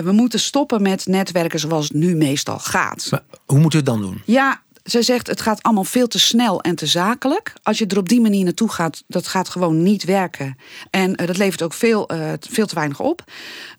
We 0.03 0.12
moeten 0.12 0.39
stoppen 0.39 0.81
met 0.81 1.05
netwerken 1.05 1.60
zoals 1.60 1.88
het 1.88 1.93
nu 1.98 2.15
meestal 2.15 2.60
gaat. 2.60 3.08
Maar 3.10 3.22
hoe 3.46 3.60
moeten 3.60 3.84
we 3.84 3.91
het 3.91 4.00
dan 4.00 4.10
doen? 4.10 4.22
Ja, 4.25 4.62
ze 4.83 5.01
zegt 5.01 5.27
het 5.27 5.41
gaat 5.41 5.63
allemaal 5.63 5.83
veel 5.83 6.07
te 6.07 6.19
snel 6.19 6.61
en 6.61 6.75
te 6.75 6.85
zakelijk. 6.85 7.53
Als 7.63 7.77
je 7.77 7.85
er 7.85 7.97
op 7.97 8.09
die 8.09 8.21
manier 8.21 8.43
naartoe 8.43 8.69
gaat, 8.69 9.03
dat 9.07 9.27
gaat 9.27 9.50
gewoon 9.50 9.83
niet 9.83 10.03
werken. 10.03 10.57
En 10.89 11.09
uh, 11.21 11.27
dat 11.27 11.38
levert 11.38 11.61
ook 11.61 11.73
veel, 11.73 12.13
uh, 12.13 12.31
veel 12.39 12.65
te 12.65 12.75
weinig 12.75 13.00
op. 13.00 13.23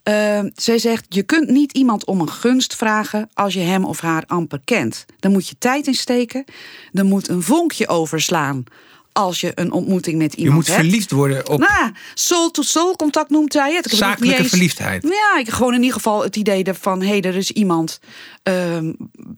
Uh, 0.08 0.40
zij 0.54 0.78
zegt, 0.78 1.06
je 1.08 1.22
kunt 1.22 1.48
niet 1.48 1.72
iemand 1.72 2.04
om 2.04 2.20
een 2.20 2.30
gunst 2.30 2.76
vragen 2.76 3.30
als 3.34 3.54
je 3.54 3.60
hem 3.60 3.84
of 3.84 4.00
haar 4.00 4.24
amper 4.26 4.60
kent. 4.64 5.04
Dan 5.18 5.32
moet 5.32 5.48
je 5.48 5.58
tijd 5.58 5.86
in 5.86 5.94
steken. 5.94 6.44
Er 6.92 7.04
moet 7.04 7.28
een 7.28 7.42
vonkje 7.42 7.88
overslaan 7.88 8.64
als 9.12 9.40
je 9.40 9.52
een 9.54 9.72
ontmoeting 9.72 10.18
met 10.18 10.34
iemand 10.34 10.48
Je 10.48 10.54
moet 10.54 10.66
hebt. 10.66 10.78
verliefd 10.80 11.10
worden 11.10 11.48
op 11.48 11.58
Nou, 11.60 11.92
soul-to-soul 12.14 12.96
contact 12.96 13.30
noemt 13.30 13.52
zij 13.52 13.74
het. 13.74 13.86
Ik 13.92 13.98
zakelijke 13.98 14.38
eens- 14.38 14.48
verliefdheid. 14.48 15.02
Ja, 15.02 15.38
ik 15.38 15.48
gewoon 15.50 15.72
in 15.74 15.80
ieder 15.80 15.94
geval 15.96 16.22
het 16.22 16.36
idee 16.36 16.64
van... 16.80 17.00
hé, 17.00 17.08
hey, 17.08 17.20
er 17.22 17.34
is 17.36 17.50
iemand 17.50 18.00
ehm, 18.42 18.92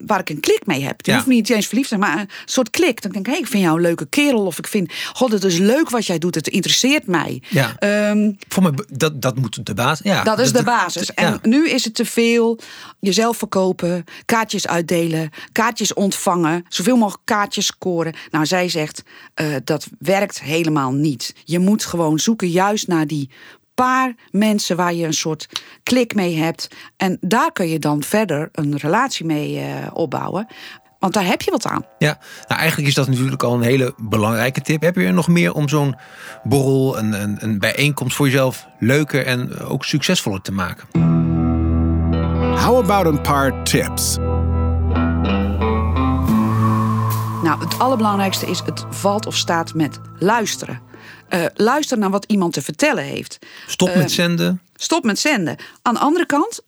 waar 0.05 0.19
ik 0.19 0.29
een 0.29 0.39
klik 0.39 0.61
mee 0.65 0.81
heb. 0.83 1.03
Die 1.03 1.13
Ja. 1.13 1.19
hoeft 1.19 1.31
niet 1.31 1.49
eens 1.49 1.67
verliefd 1.67 1.89
te 1.89 1.95
zijn, 1.99 2.09
maar 2.11 2.19
een 2.19 2.29
soort 2.45 2.69
klik. 2.69 3.01
Dan 3.01 3.11
denk 3.11 3.27
ik, 3.27 3.33
hé, 3.33 3.39
ik 3.39 3.47
vind 3.47 3.63
jou 3.63 3.75
een 3.75 3.81
leuke 3.81 4.05
kerel. 4.09 4.45
Of 4.45 4.57
ik 4.57 4.67
vind, 4.67 4.93
god, 5.13 5.31
het 5.31 5.43
is 5.43 5.57
leuk 5.57 5.89
wat 5.89 6.05
jij 6.05 6.17
doet. 6.17 6.35
Het 6.35 6.47
interesseert 6.47 7.07
mij. 7.07 7.41
Ja. 7.49 7.75
Ehm, 7.79 8.31
Voor 8.47 8.63
mij, 8.63 8.71
dat, 8.87 9.21
dat 9.21 9.35
moet 9.37 9.65
de 9.65 9.73
basis. 9.73 10.05
Ja, 10.05 10.23
dat 10.23 10.39
is 10.39 10.51
de 10.51 10.63
basis. 10.63 11.13
En 11.13 11.31
ja. 11.31 11.49
nu 11.49 11.69
is 11.69 11.83
het 11.83 11.95
te 11.95 12.05
veel 12.05 12.59
jezelf 12.99 13.37
verkopen, 13.37 14.03
kaartjes 14.25 14.67
uitdelen, 14.67 15.29
kaartjes 15.51 15.93
ontvangen, 15.93 16.65
zoveel 16.69 16.97
mogelijk 16.97 17.25
kaartjes 17.25 17.65
scoren. 17.65 18.13
Nou, 18.31 18.45
zij 18.45 18.69
zegt 18.69 19.03
eh, 19.33 19.55
dat 19.65 19.87
werkt 19.99 20.41
helemaal 20.41 20.91
niet. 20.91 21.35
Je 21.43 21.59
moet 21.59 21.85
gewoon 21.85 22.19
zoeken 22.19 22.49
juist 22.49 22.87
naar 22.87 23.07
die 23.07 23.29
paar 23.73 24.15
mensen 24.31 24.75
waar 24.75 24.93
je 24.93 25.05
een 25.05 25.13
soort 25.13 25.47
klik 25.83 26.15
mee 26.15 26.37
hebt. 26.37 26.67
En 26.97 27.17
daar 27.21 27.51
kun 27.51 27.69
je 27.69 27.79
dan 27.79 28.03
verder 28.03 28.49
een 28.51 28.77
relatie 28.77 29.25
mee 29.25 29.59
eh, 29.59 29.87
opbouwen. 29.93 30.47
Want 30.99 31.13
daar 31.13 31.25
heb 31.25 31.41
je 31.41 31.51
wat 31.51 31.65
aan. 31.65 31.85
Ja, 31.97 32.19
nou 32.47 32.59
eigenlijk 32.59 32.89
is 32.89 32.95
dat 32.95 33.07
natuurlijk 33.07 33.43
al 33.43 33.53
een 33.53 33.61
hele 33.61 33.93
belangrijke 33.97 34.61
tip. 34.61 34.81
Heb 34.81 34.95
je 34.95 35.05
er 35.05 35.13
nog 35.13 35.27
meer 35.27 35.53
om 35.53 35.69
zo'n 35.69 35.95
borrel, 36.43 36.97
een, 36.97 37.21
een, 37.21 37.37
een 37.39 37.59
bijeenkomst 37.59 38.15
voor 38.15 38.25
jezelf 38.25 38.67
leuker 38.79 39.25
en 39.25 39.59
ook 39.59 39.85
succesvoller 39.85 40.41
te 40.41 40.51
maken? 40.51 40.87
How 42.59 42.77
about 42.77 43.05
een 43.05 43.21
paar 43.21 43.63
tips? 43.63 44.17
Nou, 47.55 47.67
het 47.69 47.79
allerbelangrijkste 47.79 48.45
is: 48.45 48.61
het 48.65 48.85
valt 48.89 49.25
of 49.25 49.35
staat 49.35 49.73
met 49.73 49.99
luisteren. 50.19 50.81
Eh 51.29 51.45
luister 51.53 51.97
naar 51.97 52.09
wat 52.09 52.25
iemand 52.25 52.53
te 52.53 52.61
vertellen 52.61 53.03
heeft. 53.03 53.39
Stop 53.67 53.87
Eh, 53.87 53.97
met 53.97 54.11
zenden. 54.11 54.61
Stop 54.75 55.03
met 55.03 55.19
zenden. 55.19 55.57
Aan 55.81 55.93
de 55.93 55.99
andere 55.99 56.25
kant, 56.25 56.61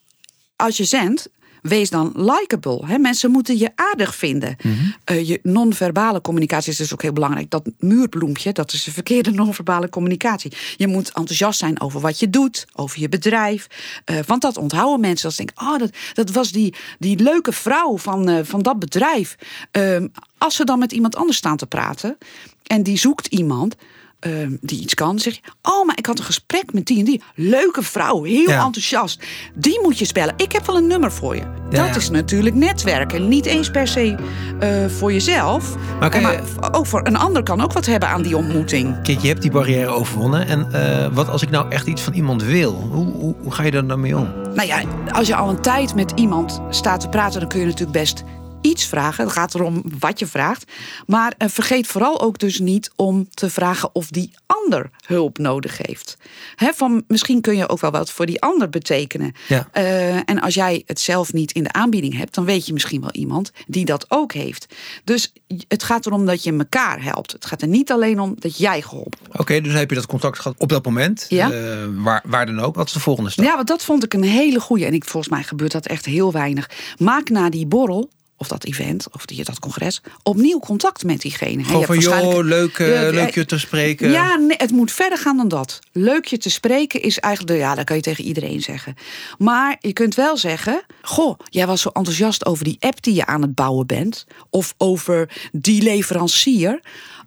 als 0.56 0.78
je 0.78 0.84
zendt, 0.84 1.30
wees 1.68 1.90
dan 1.90 2.12
likable. 2.16 2.86
Hè? 2.86 2.98
Mensen 2.98 3.32
moeten 3.32 3.58
je 3.58 3.72
aardig 3.76 4.16
vinden. 4.16 4.56
Eh, 5.04 5.28
je 5.28 5.40
non-verbale 5.44 6.22
communicatie 6.22 6.72
is 6.72 6.78
dus 6.78 6.94
ook 6.94 7.02
heel 7.02 7.14
belangrijk. 7.14 7.50
Dat 7.50 7.70
muurbloempje, 7.80 8.52
dat 8.52 8.74
is 8.74 8.84
de 8.84 8.92
verkeerde 8.92 9.32
non-verbale 9.42 9.90
communicatie. 9.90 10.52
Je 10.78 10.88
moet 10.88 11.08
enthousiast 11.08 11.60
zijn 11.60 11.82
over 11.82 12.00
wat 12.00 12.20
je 12.20 12.30
doet, 12.30 12.66
over 12.74 13.00
je 13.00 13.10
bedrijf. 13.10 13.68
Eh, 14.06 14.20
want 14.26 14.42
dat 14.42 14.58
onthouden 14.58 15.00
mensen. 15.00 15.26
Als 15.26 15.36
ze 15.36 15.46
denken, 15.46 15.68
oh, 15.68 15.80
dat, 15.80 15.90
dat 16.14 16.32
was 16.32 16.52
die, 16.52 16.76
die 17.00 17.20
leuke 17.20 17.52
vrouw 17.52 17.98
van, 17.98 18.30
eh, 18.30 18.40
van 18.44 18.62
dat 18.62 18.80
bedrijf. 18.80 19.36
Ehm, 19.72 20.08
als 20.38 20.56
ze 20.56 20.66
dan 20.66 20.80
met 20.80 20.92
iemand 20.92 21.16
anders 21.16 21.38
staan 21.38 21.58
te 21.58 21.66
praten 21.66 22.18
en 22.64 22.84
die 22.84 22.98
zoekt 22.98 23.28
iemand 23.28 23.76
ehm, 24.20 24.52
die 24.62 24.82
iets 24.82 24.94
kan, 24.94 25.20
zeg 25.20 25.34
je: 25.36 25.42
Oh, 25.62 25.86
maar 25.86 25.98
ik 25.98 26.06
had 26.06 26.20
een 26.20 26.26
gesprek 26.26 26.74
met 26.74 26.86
die 26.86 27.00
en 27.00 27.06
die. 27.06 27.22
Leuke 27.36 27.82
vrouw, 27.84 28.24
heel 28.24 28.50
Ja. 28.50 28.64
enthousiast. 28.66 29.24
Die 29.56 29.80
moet 29.82 30.00
je 30.00 30.06
spellen. 30.06 30.34
Ik 30.38 30.52
heb 30.52 30.66
wel 30.66 30.78
een 30.78 30.88
nummer 30.88 31.12
voor 31.12 31.36
je. 31.36 31.42
dat 31.70 31.88
ja. 31.88 31.96
is 31.96 32.10
natuurlijk 32.10 32.56
netwerken. 32.56 33.28
Niet 33.28 33.46
eens 33.46 33.72
per 33.72 33.88
se 33.88 34.16
eh, 34.60 34.86
voor 34.88 35.12
jezelf. 35.14 35.76
Maar 36.00 36.16
je- 36.16 36.22
maar 36.22 36.74
ook 36.74 36.86
voor 36.86 37.08
een 37.08 37.18
ander 37.18 37.44
kan 37.44 37.62
ook 37.62 37.74
wat 37.74 37.86
hebben 37.86 38.10
aan 38.10 38.22
die 38.22 38.38
ontmoeting. 38.38 39.02
Kijk, 39.04 39.20
je 39.20 39.28
hebt 39.28 39.42
die 39.42 39.52
barrière 39.52 39.90
overwonnen. 39.90 40.48
En 40.48 40.72
eh, 40.72 41.08
wat 41.14 41.30
als 41.30 41.42
ik 41.42 41.50
nou 41.50 41.70
echt 41.70 41.88
iets 41.88 42.02
van 42.02 42.14
iemand 42.14 42.44
wil? 42.44 42.74
Hoe, 42.74 43.06
hoe, 43.06 43.36
hoe 43.42 43.52
ga 43.52 43.64
je 43.64 43.72
daar 43.72 43.88
dan 43.88 44.00
mee 44.00 44.18
om? 44.18 44.34
Nou 44.56 44.68
ja, 44.68 44.82
als 45.12 45.28
je 45.28 45.36
al 45.36 45.50
een 45.50 45.62
tijd 45.62 45.96
met 45.96 46.12
iemand 46.16 46.62
staat 46.70 47.00
te 47.00 47.10
praten, 47.10 47.40
dan 47.40 47.50
kun 47.50 47.60
je 47.60 47.66
natuurlijk 47.66 47.92
best 48.00 48.24
iets 48.62 48.86
vragen. 48.86 49.24
Het 49.24 49.34
gaat 49.34 49.56
erom 49.56 49.84
wat 50.00 50.20
je 50.20 50.28
vraagt. 50.28 50.72
Maar 51.06 51.34
eh, 51.38 51.48
vergeet 51.50 51.88
vooral 51.88 52.22
ook 52.22 52.40
dus 52.40 52.60
niet 52.60 52.92
om 52.96 53.30
te 53.30 53.50
vragen 53.50 53.90
of 53.94 54.10
die 54.10 54.32
ander 54.46 54.90
hulp 55.06 55.38
nodig 55.38 55.78
heeft. 55.78 56.18
Van, 56.56 57.04
misschien 57.08 57.42
kun 57.42 57.58
je 57.58 57.70
ook 57.70 57.80
wel 57.80 57.92
wat 57.92 58.12
voor 58.12 58.26
die 58.26 58.42
ander 58.42 58.70
betekenen. 58.70 59.34
Ja. 59.48 59.68
Eh, 59.72 60.16
en 60.16 60.42
als 60.42 60.54
jij 60.54 60.84
het 60.86 61.00
zelf 61.00 61.34
niet 61.34 61.52
in 61.52 61.64
de 61.64 61.72
aanbieding 61.72 62.18
hebt, 62.18 62.36
dan 62.36 62.46
weet 62.46 62.66
je 62.66 62.74
misschien 62.74 63.02
wel 63.02 63.12
iemand 63.12 63.52
die 63.68 63.86
dat 63.86 64.06
ook 64.08 64.34
heeft. 64.34 64.76
Dus 65.04 65.34
het 65.68 65.84
gaat 65.84 66.06
erom 66.06 66.26
dat 66.26 66.44
je 66.44 66.58
elkaar 66.58 67.04
helpt. 67.04 67.32
Het 67.32 67.46
gaat 67.46 67.62
er 67.62 67.68
niet 67.68 67.92
alleen 67.92 68.20
om 68.20 68.36
dat 68.40 68.58
jij 68.58 68.82
geholpen 68.82 69.20
wordt. 69.26 69.40
Oké, 69.40 69.62
dus 69.62 69.74
heb 69.74 69.90
je 69.90 69.96
dat 69.96 70.06
contact 70.06 70.40
gehad 70.40 70.56
op 70.58 70.70
dat 70.70 70.86
moment. 70.86 71.26
Ja. 71.30 71.52
Eh, 71.52 71.78
waar, 71.92 72.22
waar 72.26 72.46
dan 72.46 72.60
ook. 72.60 72.76
Wat 72.76 72.88
is 72.88 72.94
de 72.94 73.00
volgende 73.00 73.30
stap? 73.30 73.46
Ja, 73.46 73.56
want 73.56 73.68
dat 73.68 73.84
vond 73.84 74.04
ik 74.04 74.14
een 74.14 74.24
hele 74.24 74.60
goeie. 74.60 74.86
En 74.86 74.94
ik, 74.94 75.06
volgens 75.06 75.34
mij 75.34 75.44
gebeurt 75.44 75.72
dat 75.72 75.86
echt 75.86 76.06
heel 76.06 76.32
weinig. 76.32 76.70
Maak 76.98 77.30
na 77.30 77.50
die 77.50 77.66
borrel, 77.66 78.10
of 78.38 78.48
dat 78.48 78.66
event, 78.66 79.08
of 79.12 79.26
die, 79.26 79.44
dat 79.44 79.60
congres, 79.60 80.02
opnieuw 80.24 80.60
contact 80.60 81.04
met 81.04 81.22
diegene. 81.22 81.64
Gewoon 81.64 81.86
van, 81.86 82.00
joh, 82.00 82.44
leuk, 82.44 82.78
leuk 82.78 83.34
je 83.34 83.46
te 83.46 83.60
spreken. 83.60 84.12
Ja, 84.12 84.36
nee, 84.36 84.58
het 84.58 84.72
moet 84.72 84.92
verder 84.92 85.18
gaan 85.18 85.38
dan 85.38 85.48
dat. 85.48 85.80
Leuk 85.92 86.26
je 86.26 86.38
te 86.38 86.50
spreken 86.50 87.02
is 87.02 87.20
eigenlijk, 87.20 87.60
ja, 87.60 87.76
dat 87.76 87.86
kan 87.86 87.96
je 87.96 88.02
tegen 88.02 88.24
iedereen 88.24 88.62
zeggen. 88.62 88.96
Maar 89.38 89.78
je 89.80 89.94
kunt 89.94 90.16
wel 90.16 90.38
zeggen, 90.38 90.82
goh, 91.02 91.40
jij 91.50 91.68
was 91.68 91.82
zo 91.82 91.90
enthousiast 91.90 92.46
over 92.46 92.64
die 92.64 92.78
app 92.80 93.04
die 93.04 93.14
je 93.14 93.26
aan 93.26 93.42
het 93.42 93.56
bouwen 93.56 93.88
bent, 93.88 94.26
of 94.50 94.74
over 94.78 95.30
die 95.52 95.82
leverancier. 95.82 96.80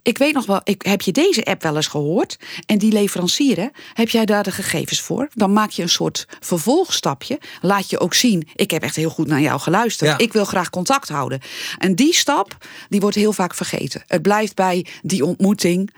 Ik 0.03 0.19
weet 0.19 0.35
nog 0.35 0.47
wel, 0.47 0.61
ik, 0.65 0.83
heb 0.83 1.01
je 1.01 1.13
deze 1.13 1.45
app 1.45 1.63
wel 1.63 1.77
eens 1.77 1.87
gehoord? 1.87 2.37
En 2.67 2.79
die 2.79 2.93
leverancier, 2.93 3.57
hè, 3.57 3.67
heb 3.95 4.09
jij 4.09 4.25
daar 4.25 4.43
de 4.43 4.51
gegevens 4.51 5.01
voor? 5.01 5.29
Dan 5.35 5.53
maak 5.53 5.71
je 5.71 5.83
een 5.83 5.89
soort 5.89 6.27
vervolgstapje. 6.41 7.41
Laat 7.61 7.91
je 7.91 7.99
ook 7.99 8.15
zien, 8.15 8.49
ik 8.55 8.71
heb 8.71 8.83
echt 8.83 8.97
heel 8.97 9.11
goed 9.11 9.27
naar 9.27 9.41
jou 9.41 9.61
geluisterd. 9.61 10.11
Ja. 10.11 10.19
Ik 10.19 10.33
wil 10.33 10.45
graag 10.45 10.71
contact 10.71 11.00
houden. 11.09 11.41
En 11.79 11.95
die 11.95 12.15
stap, 12.15 12.57
die 12.89 13.01
wordt 13.01 13.17
heel 13.17 13.33
vaak 13.33 13.55
vergeten. 13.55 14.03
Het 14.07 14.23
blijft 14.23 14.55
bij 14.55 14.87
die 15.03 15.25
ontmoeting 15.25 15.91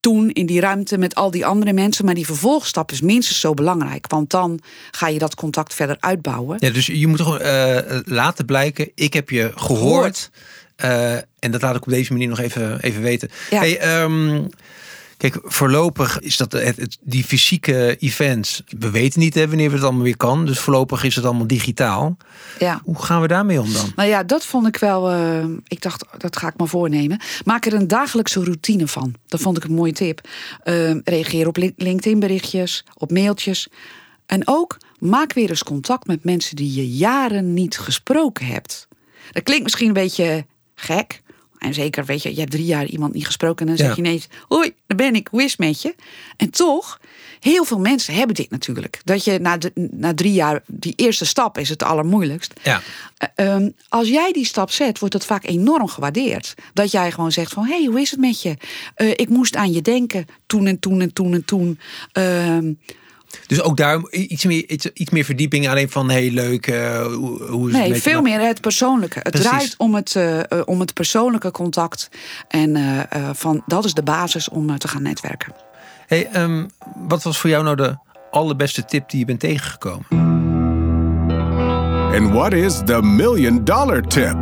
toen 0.00 0.30
in 0.30 0.46
die 0.46 0.60
ruimte 0.60 0.98
met 0.98 1.14
al 1.14 1.30
die 1.30 1.46
andere 1.46 1.72
mensen. 1.72 2.04
Maar 2.04 2.14
die 2.14 2.26
vervolgstap 2.26 2.92
is 2.92 3.00
minstens 3.00 3.40
zo 3.40 3.54
belangrijk. 3.54 4.06
Want 4.10 4.30
dan 4.30 4.60
ga 4.90 5.08
je 5.08 5.18
dat 5.18 5.34
contact 5.34 5.74
verder 5.74 5.96
uitbouwen. 6.00 6.56
Ja, 6.60 6.70
dus 6.70 6.86
je 6.86 7.06
moet 7.06 7.20
gewoon 7.20 7.40
eh, 7.40 7.98
laten 8.04 8.44
blijken, 8.44 8.90
ik 8.94 9.12
heb 9.12 9.30
je 9.30 9.52
gehoord. 9.54 9.78
Gehoord. 9.78 10.30
Eh, 10.76 11.14
en 11.14 11.50
dat 11.50 11.62
laat 11.62 11.76
ik 11.76 11.82
op 11.82 11.92
deze 11.92 12.12
manier 12.12 12.28
nog 12.28 12.38
even, 12.38 12.80
even 12.80 13.02
weten. 13.02 13.30
Ja. 13.50 13.58
Hey, 13.58 13.78
ehm, 13.78 14.44
kijk, 15.30 15.38
voorlopig 15.42 16.20
is 16.20 16.36
dat 16.36 16.52
het, 16.52 16.76
het- 16.76 16.98
die 17.00 17.24
fysieke 17.24 17.96
events. 17.98 18.62
We 18.78 18.90
weten 18.90 19.20
niet 19.20 19.34
hè, 19.34 19.48
wanneer 19.48 19.72
het 19.72 19.82
allemaal 19.82 20.02
weer 20.02 20.16
kan. 20.16 20.46
Dus 20.46 20.58
voorlopig 20.58 21.04
is 21.04 21.14
het 21.16 21.24
allemaal 21.24 21.46
digitaal. 21.46 22.16
Ja. 22.58 22.80
Hoe 22.84 23.02
gaan 23.02 23.20
we 23.20 23.26
daarmee 23.28 23.60
om 23.60 23.72
dan? 23.72 23.92
Nou 23.96 24.08
ja, 24.08 24.22
dat 24.22 24.46
vond 24.46 24.66
ik 24.66 24.76
wel. 24.76 25.10
eh, 25.10 25.44
ik 25.66 25.80
dacht, 25.82 26.04
dat 26.18 26.36
ga 26.36 26.48
ik 26.48 26.56
maar 26.56 26.68
voornemen. 26.68 27.20
Maak 27.44 27.66
er 27.66 27.72
een 27.74 27.88
dagelijkse 27.88 28.44
routine 28.44 28.86
van. 28.88 29.14
Dat 29.26 29.40
vond 29.40 29.56
ik 29.56 29.64
een 29.64 29.74
mooie 29.74 29.92
tip. 29.92 30.28
Eh, 30.62 30.94
reageer 31.04 31.46
op 31.46 31.56
Lin- 31.56 31.74
LinkedIn-berichtjes, 31.76 32.84
op 32.94 33.10
mailtjes. 33.10 33.68
En 34.26 34.42
ook 34.44 34.76
maak 34.98 35.32
weer 35.32 35.48
eens 35.50 35.64
contact 35.64 36.06
met 36.06 36.24
mensen 36.24 36.56
die 36.56 36.74
je 36.74 36.88
jaren 36.90 37.54
niet 37.54 37.78
gesproken 37.78 38.46
hebt. 38.46 38.88
Dat 39.32 39.42
klinkt 39.42 39.62
misschien 39.64 39.86
een 39.88 39.92
beetje 39.92 40.46
gek. 40.74 41.22
En 41.62 41.74
zeker, 41.74 42.04
weet 42.04 42.22
je, 42.22 42.34
je 42.34 42.38
hebt 42.38 42.50
drie 42.50 42.64
jaar 42.64 42.86
iemand 42.86 43.14
niet 43.14 43.26
gesproken. 43.26 43.66
En 43.66 43.76
dan 43.76 43.86
zeg 43.86 43.96
je 43.96 44.02
ineens: 44.02 44.28
Hoi, 44.48 44.72
daar 44.86 44.96
ben 44.96 45.14
ik, 45.14 45.28
hoe 45.30 45.42
is 45.42 45.50
het 45.50 45.60
met 45.60 45.82
je? 45.82 45.94
En 46.36 46.50
toch, 46.50 47.00
heel 47.40 47.64
veel 47.64 47.78
mensen 47.78 48.14
hebben 48.14 48.34
dit 48.34 48.50
natuurlijk. 48.50 49.00
Dat 49.04 49.24
je 49.24 49.38
na, 49.38 49.56
de, 49.56 49.72
na 49.74 50.14
drie 50.14 50.32
jaar, 50.32 50.62
die 50.66 50.92
eerste 50.96 51.24
stap 51.24 51.58
is 51.58 51.68
het 51.68 51.82
allermoeilijkst. 51.82 52.52
Ja. 52.62 52.82
Eh, 53.16 53.28
ehm, 53.34 53.70
als 53.88 54.08
jij 54.08 54.32
die 54.32 54.46
stap 54.46 54.70
zet, 54.70 54.98
wordt 54.98 55.14
het 55.14 55.24
vaak 55.24 55.44
enorm 55.44 55.88
gewaardeerd. 55.88 56.54
Dat 56.72 56.90
jij 56.90 57.12
gewoon 57.12 57.32
zegt 57.32 57.52
van, 57.52 57.64
hé, 57.64 57.76
hey, 57.76 57.84
hoe 57.84 58.00
is 58.00 58.10
het 58.10 58.20
met 58.20 58.42
je? 58.42 58.56
Eh, 58.94 59.10
ik 59.10 59.28
moest 59.28 59.56
aan 59.56 59.72
je 59.72 59.82
denken, 59.82 60.26
toen 60.46 60.66
en 60.66 60.78
toen 60.78 61.00
en 61.00 61.12
toen 61.12 61.32
en 61.34 61.44
toen. 61.44 61.78
Ehm, 62.12 62.72
Dus 63.46 63.62
ook 63.62 63.76
daar 63.76 64.10
iets 64.10 64.44
meer, 64.44 64.68
iets, 64.68 64.86
iets 64.86 65.10
meer 65.10 65.24
verdieping. 65.24 65.68
Alleen 65.68 65.90
van, 65.90 66.10
hey, 66.10 66.30
leuk, 66.30 66.66
eh, 66.66 67.06
hoe, 67.06 67.42
hoe 67.42 67.68
is 67.68 67.76
het 67.76 67.88
nee, 67.88 68.02
veel 68.02 68.22
meer 68.22 68.40
het 68.40 68.60
persoonlijke. 68.60 69.18
Het 69.22 69.30
Precies. 69.30 69.50
draait 69.50 69.74
om 69.78 69.94
het, 69.94 70.16
eh, 70.16 70.38
eh, 70.40 70.46
om 70.64 70.80
het 70.80 70.94
persoonlijke 70.94 71.50
contact. 71.50 72.08
En 72.48 72.76
eh, 72.76 72.98
eh, 72.98 73.30
van, 73.34 73.62
dat 73.66 73.84
is 73.84 73.94
de 73.94 74.02
basis 74.02 74.48
om 74.48 74.78
te 74.78 74.88
gaan 74.88 75.02
netwerken. 75.02 75.54
Hey, 76.06 76.28
ehm, 76.32 76.66
wat 76.94 77.22
was 77.22 77.38
voor 77.38 77.50
jou 77.50 77.64
nou 77.64 77.76
de 77.76 77.96
allerbeste 78.30 78.84
tip 78.84 79.10
die 79.10 79.18
je 79.18 79.24
bent 79.24 79.40
tegengekomen? 79.40 80.06
And 82.14 82.32
what 82.32 82.52
is 82.52 82.80
the 82.84 83.02
million 83.02 83.64
dollar 83.64 84.02
tip? 84.02 84.40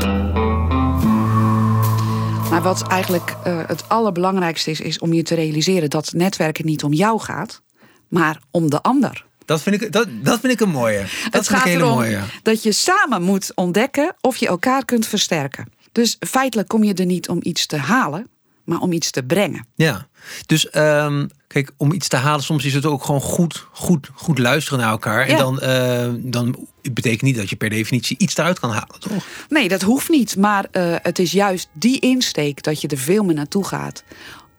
Maar 2.51 2.63
wat 2.63 2.87
eigenlijk 2.89 3.37
eh, 3.45 3.59
het 3.67 3.89
allerbelangrijkste 3.89 4.71
is, 4.71 4.81
is 4.81 4.99
om 4.99 5.13
je 5.13 5.23
te 5.23 5.35
realiseren 5.35 5.91
dat 5.91 6.13
netwerken 6.13 6.67
niet 6.67 6.85
om 6.85 6.93
jou 6.93 7.21
gaat, 7.21 7.63
maar 8.11 8.41
om 8.51 8.71
de 8.71 8.83
ander. 8.83 9.25
dat 9.45 9.63
vind 9.63 9.83
ik, 9.83 9.93
dat, 9.93 10.09
dat 10.23 10.41
vind 10.41 10.53
ik 10.53 10.61
een 10.61 10.71
mooie. 10.71 11.05
Dat 11.31 11.33
het 11.33 11.49
gaat 11.49 11.67
erom 11.67 11.95
mooie. 11.95 12.21
dat 12.43 12.63
je 12.63 12.73
samen 12.73 13.23
moet 13.23 13.53
ontdekken 13.55 14.15
of 14.21 14.37
je 14.37 14.47
elkaar 14.47 14.85
kunt 14.85 15.07
versterken. 15.07 15.67
Dus 15.93 16.17
feitelijk 16.21 16.69
kom 16.69 16.85
je 16.85 16.95
er 16.95 17.07
niet 17.07 17.29
om 17.29 17.39
iets 17.43 17.67
te 17.67 17.77
halen, 17.77 18.29
maar 18.65 18.79
om 18.81 18.93
iets 18.93 19.11
te 19.11 19.23
brengen. 19.23 19.67
Ja, 19.75 20.07
dus 20.47 20.71
ehm, 20.71 21.27
kijk, 21.47 21.71
om 21.77 21.93
iets 21.93 22.09
te 22.09 22.17
halen, 22.17 22.45
soms 22.45 22.65
is 22.65 22.75
het 22.75 22.87
ook 22.87 23.05
gewoon 23.05 23.21
goed, 23.21 23.67
goed, 23.73 24.09
goed 24.15 24.39
luisteren 24.39 24.79
naar 24.79 24.91
elkaar. 24.91 25.27
En 25.27 25.37
dan, 25.37 25.61
eh, 25.61 26.09
dan 26.19 26.69
betekent 26.83 27.23
niet 27.23 27.37
dat 27.37 27.51
je 27.51 27.57
per 27.57 27.71
definitie 27.71 28.19
iets 28.19 28.37
eruit 28.37 28.59
kan 28.59 28.71
halen, 28.71 29.01
toch? 29.01 29.27
Nee, 29.49 29.69
dat 29.69 29.83
hoeft 29.83 30.09
niet. 30.09 30.37
Maar 30.37 30.67
eh, 30.71 30.95
het 31.03 31.19
is 31.19 31.33
juist 31.33 31.69
die 31.73 31.99
insteek 31.99 32.63
dat 32.63 32.81
je 32.81 32.89
er 32.89 32.99
veel 32.99 33.25
meer 33.25 33.35
naartoe 33.35 33.65
gaat. 33.65 34.05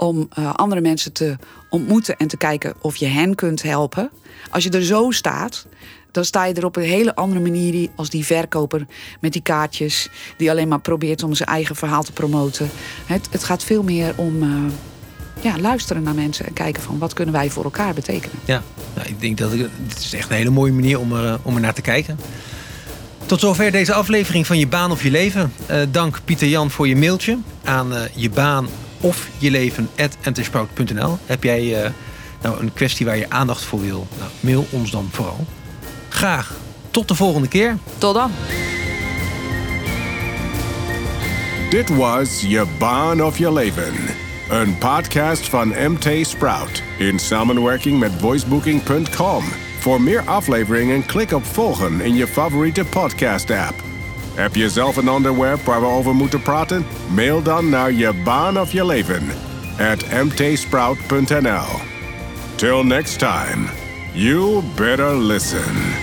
Om 0.03 0.27
eh, 0.29 0.53
andere 0.53 0.81
mensen 0.81 1.13
te 1.13 1.38
ontmoeten 1.70 2.17
en 2.17 2.27
te 2.27 2.38
kijken 2.38 2.74
of 2.81 2.96
je 2.96 3.05
hen 3.05 3.36
kunt 3.36 3.62
helpen. 3.62 4.10
Als 4.50 4.63
je 4.63 4.70
er 4.70 4.84
zo 4.84 5.12
staat, 5.12 5.65
dan 6.12 6.25
sta 6.25 6.46
je 6.46 6.53
er 6.53 6.65
op 6.65 6.75
een 6.75 6.84
hele 6.84 7.15
andere 7.15 7.41
manier 7.41 7.89
als 7.96 8.10
die 8.10 8.25
verkoper 8.25 8.86
met 9.20 9.34
die 9.34 9.41
kaartjes. 9.41 10.10
Die 10.38 10.51
alleen 10.51 10.67
maar 10.67 10.81
probeert 10.81 11.24
om 11.24 11.34
zijn 11.34 11.50
eigen 11.50 11.75
verhaal 11.75 12.03
te 12.03 12.12
promoten. 12.12 12.70
Het, 13.05 13.27
het 13.31 13.43
gaat 13.43 13.63
veel 13.63 13.84
meer 13.84 14.13
om 14.15 14.43
eh, 14.43 14.50
ja, 15.41 15.60
luisteren 15.60 16.03
naar 16.03 16.15
mensen 16.15 16.46
en 16.46 16.53
kijken 16.53 16.81
van 16.81 16.98
wat 16.98 17.13
kunnen 17.13 17.34
wij 17.34 17.50
voor 17.50 17.63
elkaar 17.63 17.93
betekenen. 17.93 18.38
Ja, 18.46 18.63
nou, 18.96 19.08
ik 19.08 19.22
denk 19.22 19.38
dat 19.38 19.51
het 19.51 19.98
is 19.98 20.13
echt 20.13 20.29
een 20.29 20.36
hele 20.36 20.50
mooie 20.50 20.74
manier 20.74 21.00
om 21.00 21.13
er, 21.13 21.39
om 21.41 21.55
er 21.55 21.62
naar 21.62 21.74
te 21.74 21.81
kijken. 21.81 22.20
Tot 23.25 23.39
zover 23.39 23.72
deze 23.72 23.93
aflevering 23.93 24.48
van 24.48 24.60
Je 24.60 24.67
Baan 24.67 24.91
of 24.91 25.03
Je 25.03 25.12
Leven. 25.12 25.53
Eh, 25.65 25.81
dank 25.91 26.20
Pieter 26.25 26.48
Jan 26.48 26.72
voor 26.72 26.88
je 26.88 26.96
mailtje 26.96 27.38
aan 27.63 27.93
je 28.15 28.29
baan 28.29 28.67
of 29.01 29.27
je 29.38 29.51
leven 29.51 29.89
Heb 31.25 31.43
jij 31.43 31.84
eh, 31.84 31.91
nou 32.41 32.60
een 32.60 32.74
kwestie 32.74 33.05
waar 33.05 33.17
je 33.17 33.29
aandacht 33.29 33.63
voor 33.63 33.81
wil? 33.81 34.08
Nou, 34.17 34.31
mail 34.39 34.67
ons 34.70 34.91
dan 34.91 35.10
vooral. 35.12 35.46
Graag 36.10 36.53
tot 36.91 37.08
de 37.08 37.15
volgende 37.15 37.48
keer. 37.48 37.77
Tot 37.98 38.13
dan! 38.15 38.31
Dit 41.70 41.89
was 41.96 42.41
Je 42.41 42.65
Baan 42.79 43.24
of 43.24 43.38
Je 43.38 43.53
Leven. 43.53 43.93
Een 44.50 44.77
podcast 44.77 45.50
van 45.50 45.67
MT 45.67 46.27
Sprout 46.27 46.84
in 46.98 47.20
samenwerking 47.20 48.00
met 48.00 48.12
voicebooking.com. 48.20 49.43
Voor 49.79 50.01
meer 50.01 50.22
afleveringen 50.22 51.05
klik 51.05 51.31
op 51.31 51.46
volgen 51.46 52.01
in 52.01 52.15
je 52.15 52.27
favoriete 52.27 52.86
podcast 52.86 53.51
app. 53.51 53.90
Heb 54.34 54.56
je 54.56 54.70
zelf 54.70 54.98
een 54.98 55.10
onderwerp 55.10 55.62
waar 55.62 55.80
we 55.80 55.88
over 55.88 56.16
moeten 56.16 56.42
praten? 56.42 56.86
Mail 57.10 57.42
dan 57.42 57.70
naar 57.70 57.92
je 57.92 58.14
baan 58.24 58.60
of 58.60 58.72
je 58.72 58.86
leven 58.86 59.24
at 59.80 60.24
mtsprout.nl. 60.24 61.80
Till 62.56 62.84
next 62.84 63.20
time, 63.20 63.70
you 64.14 64.62
better 64.76 65.16
listen. 65.18 66.00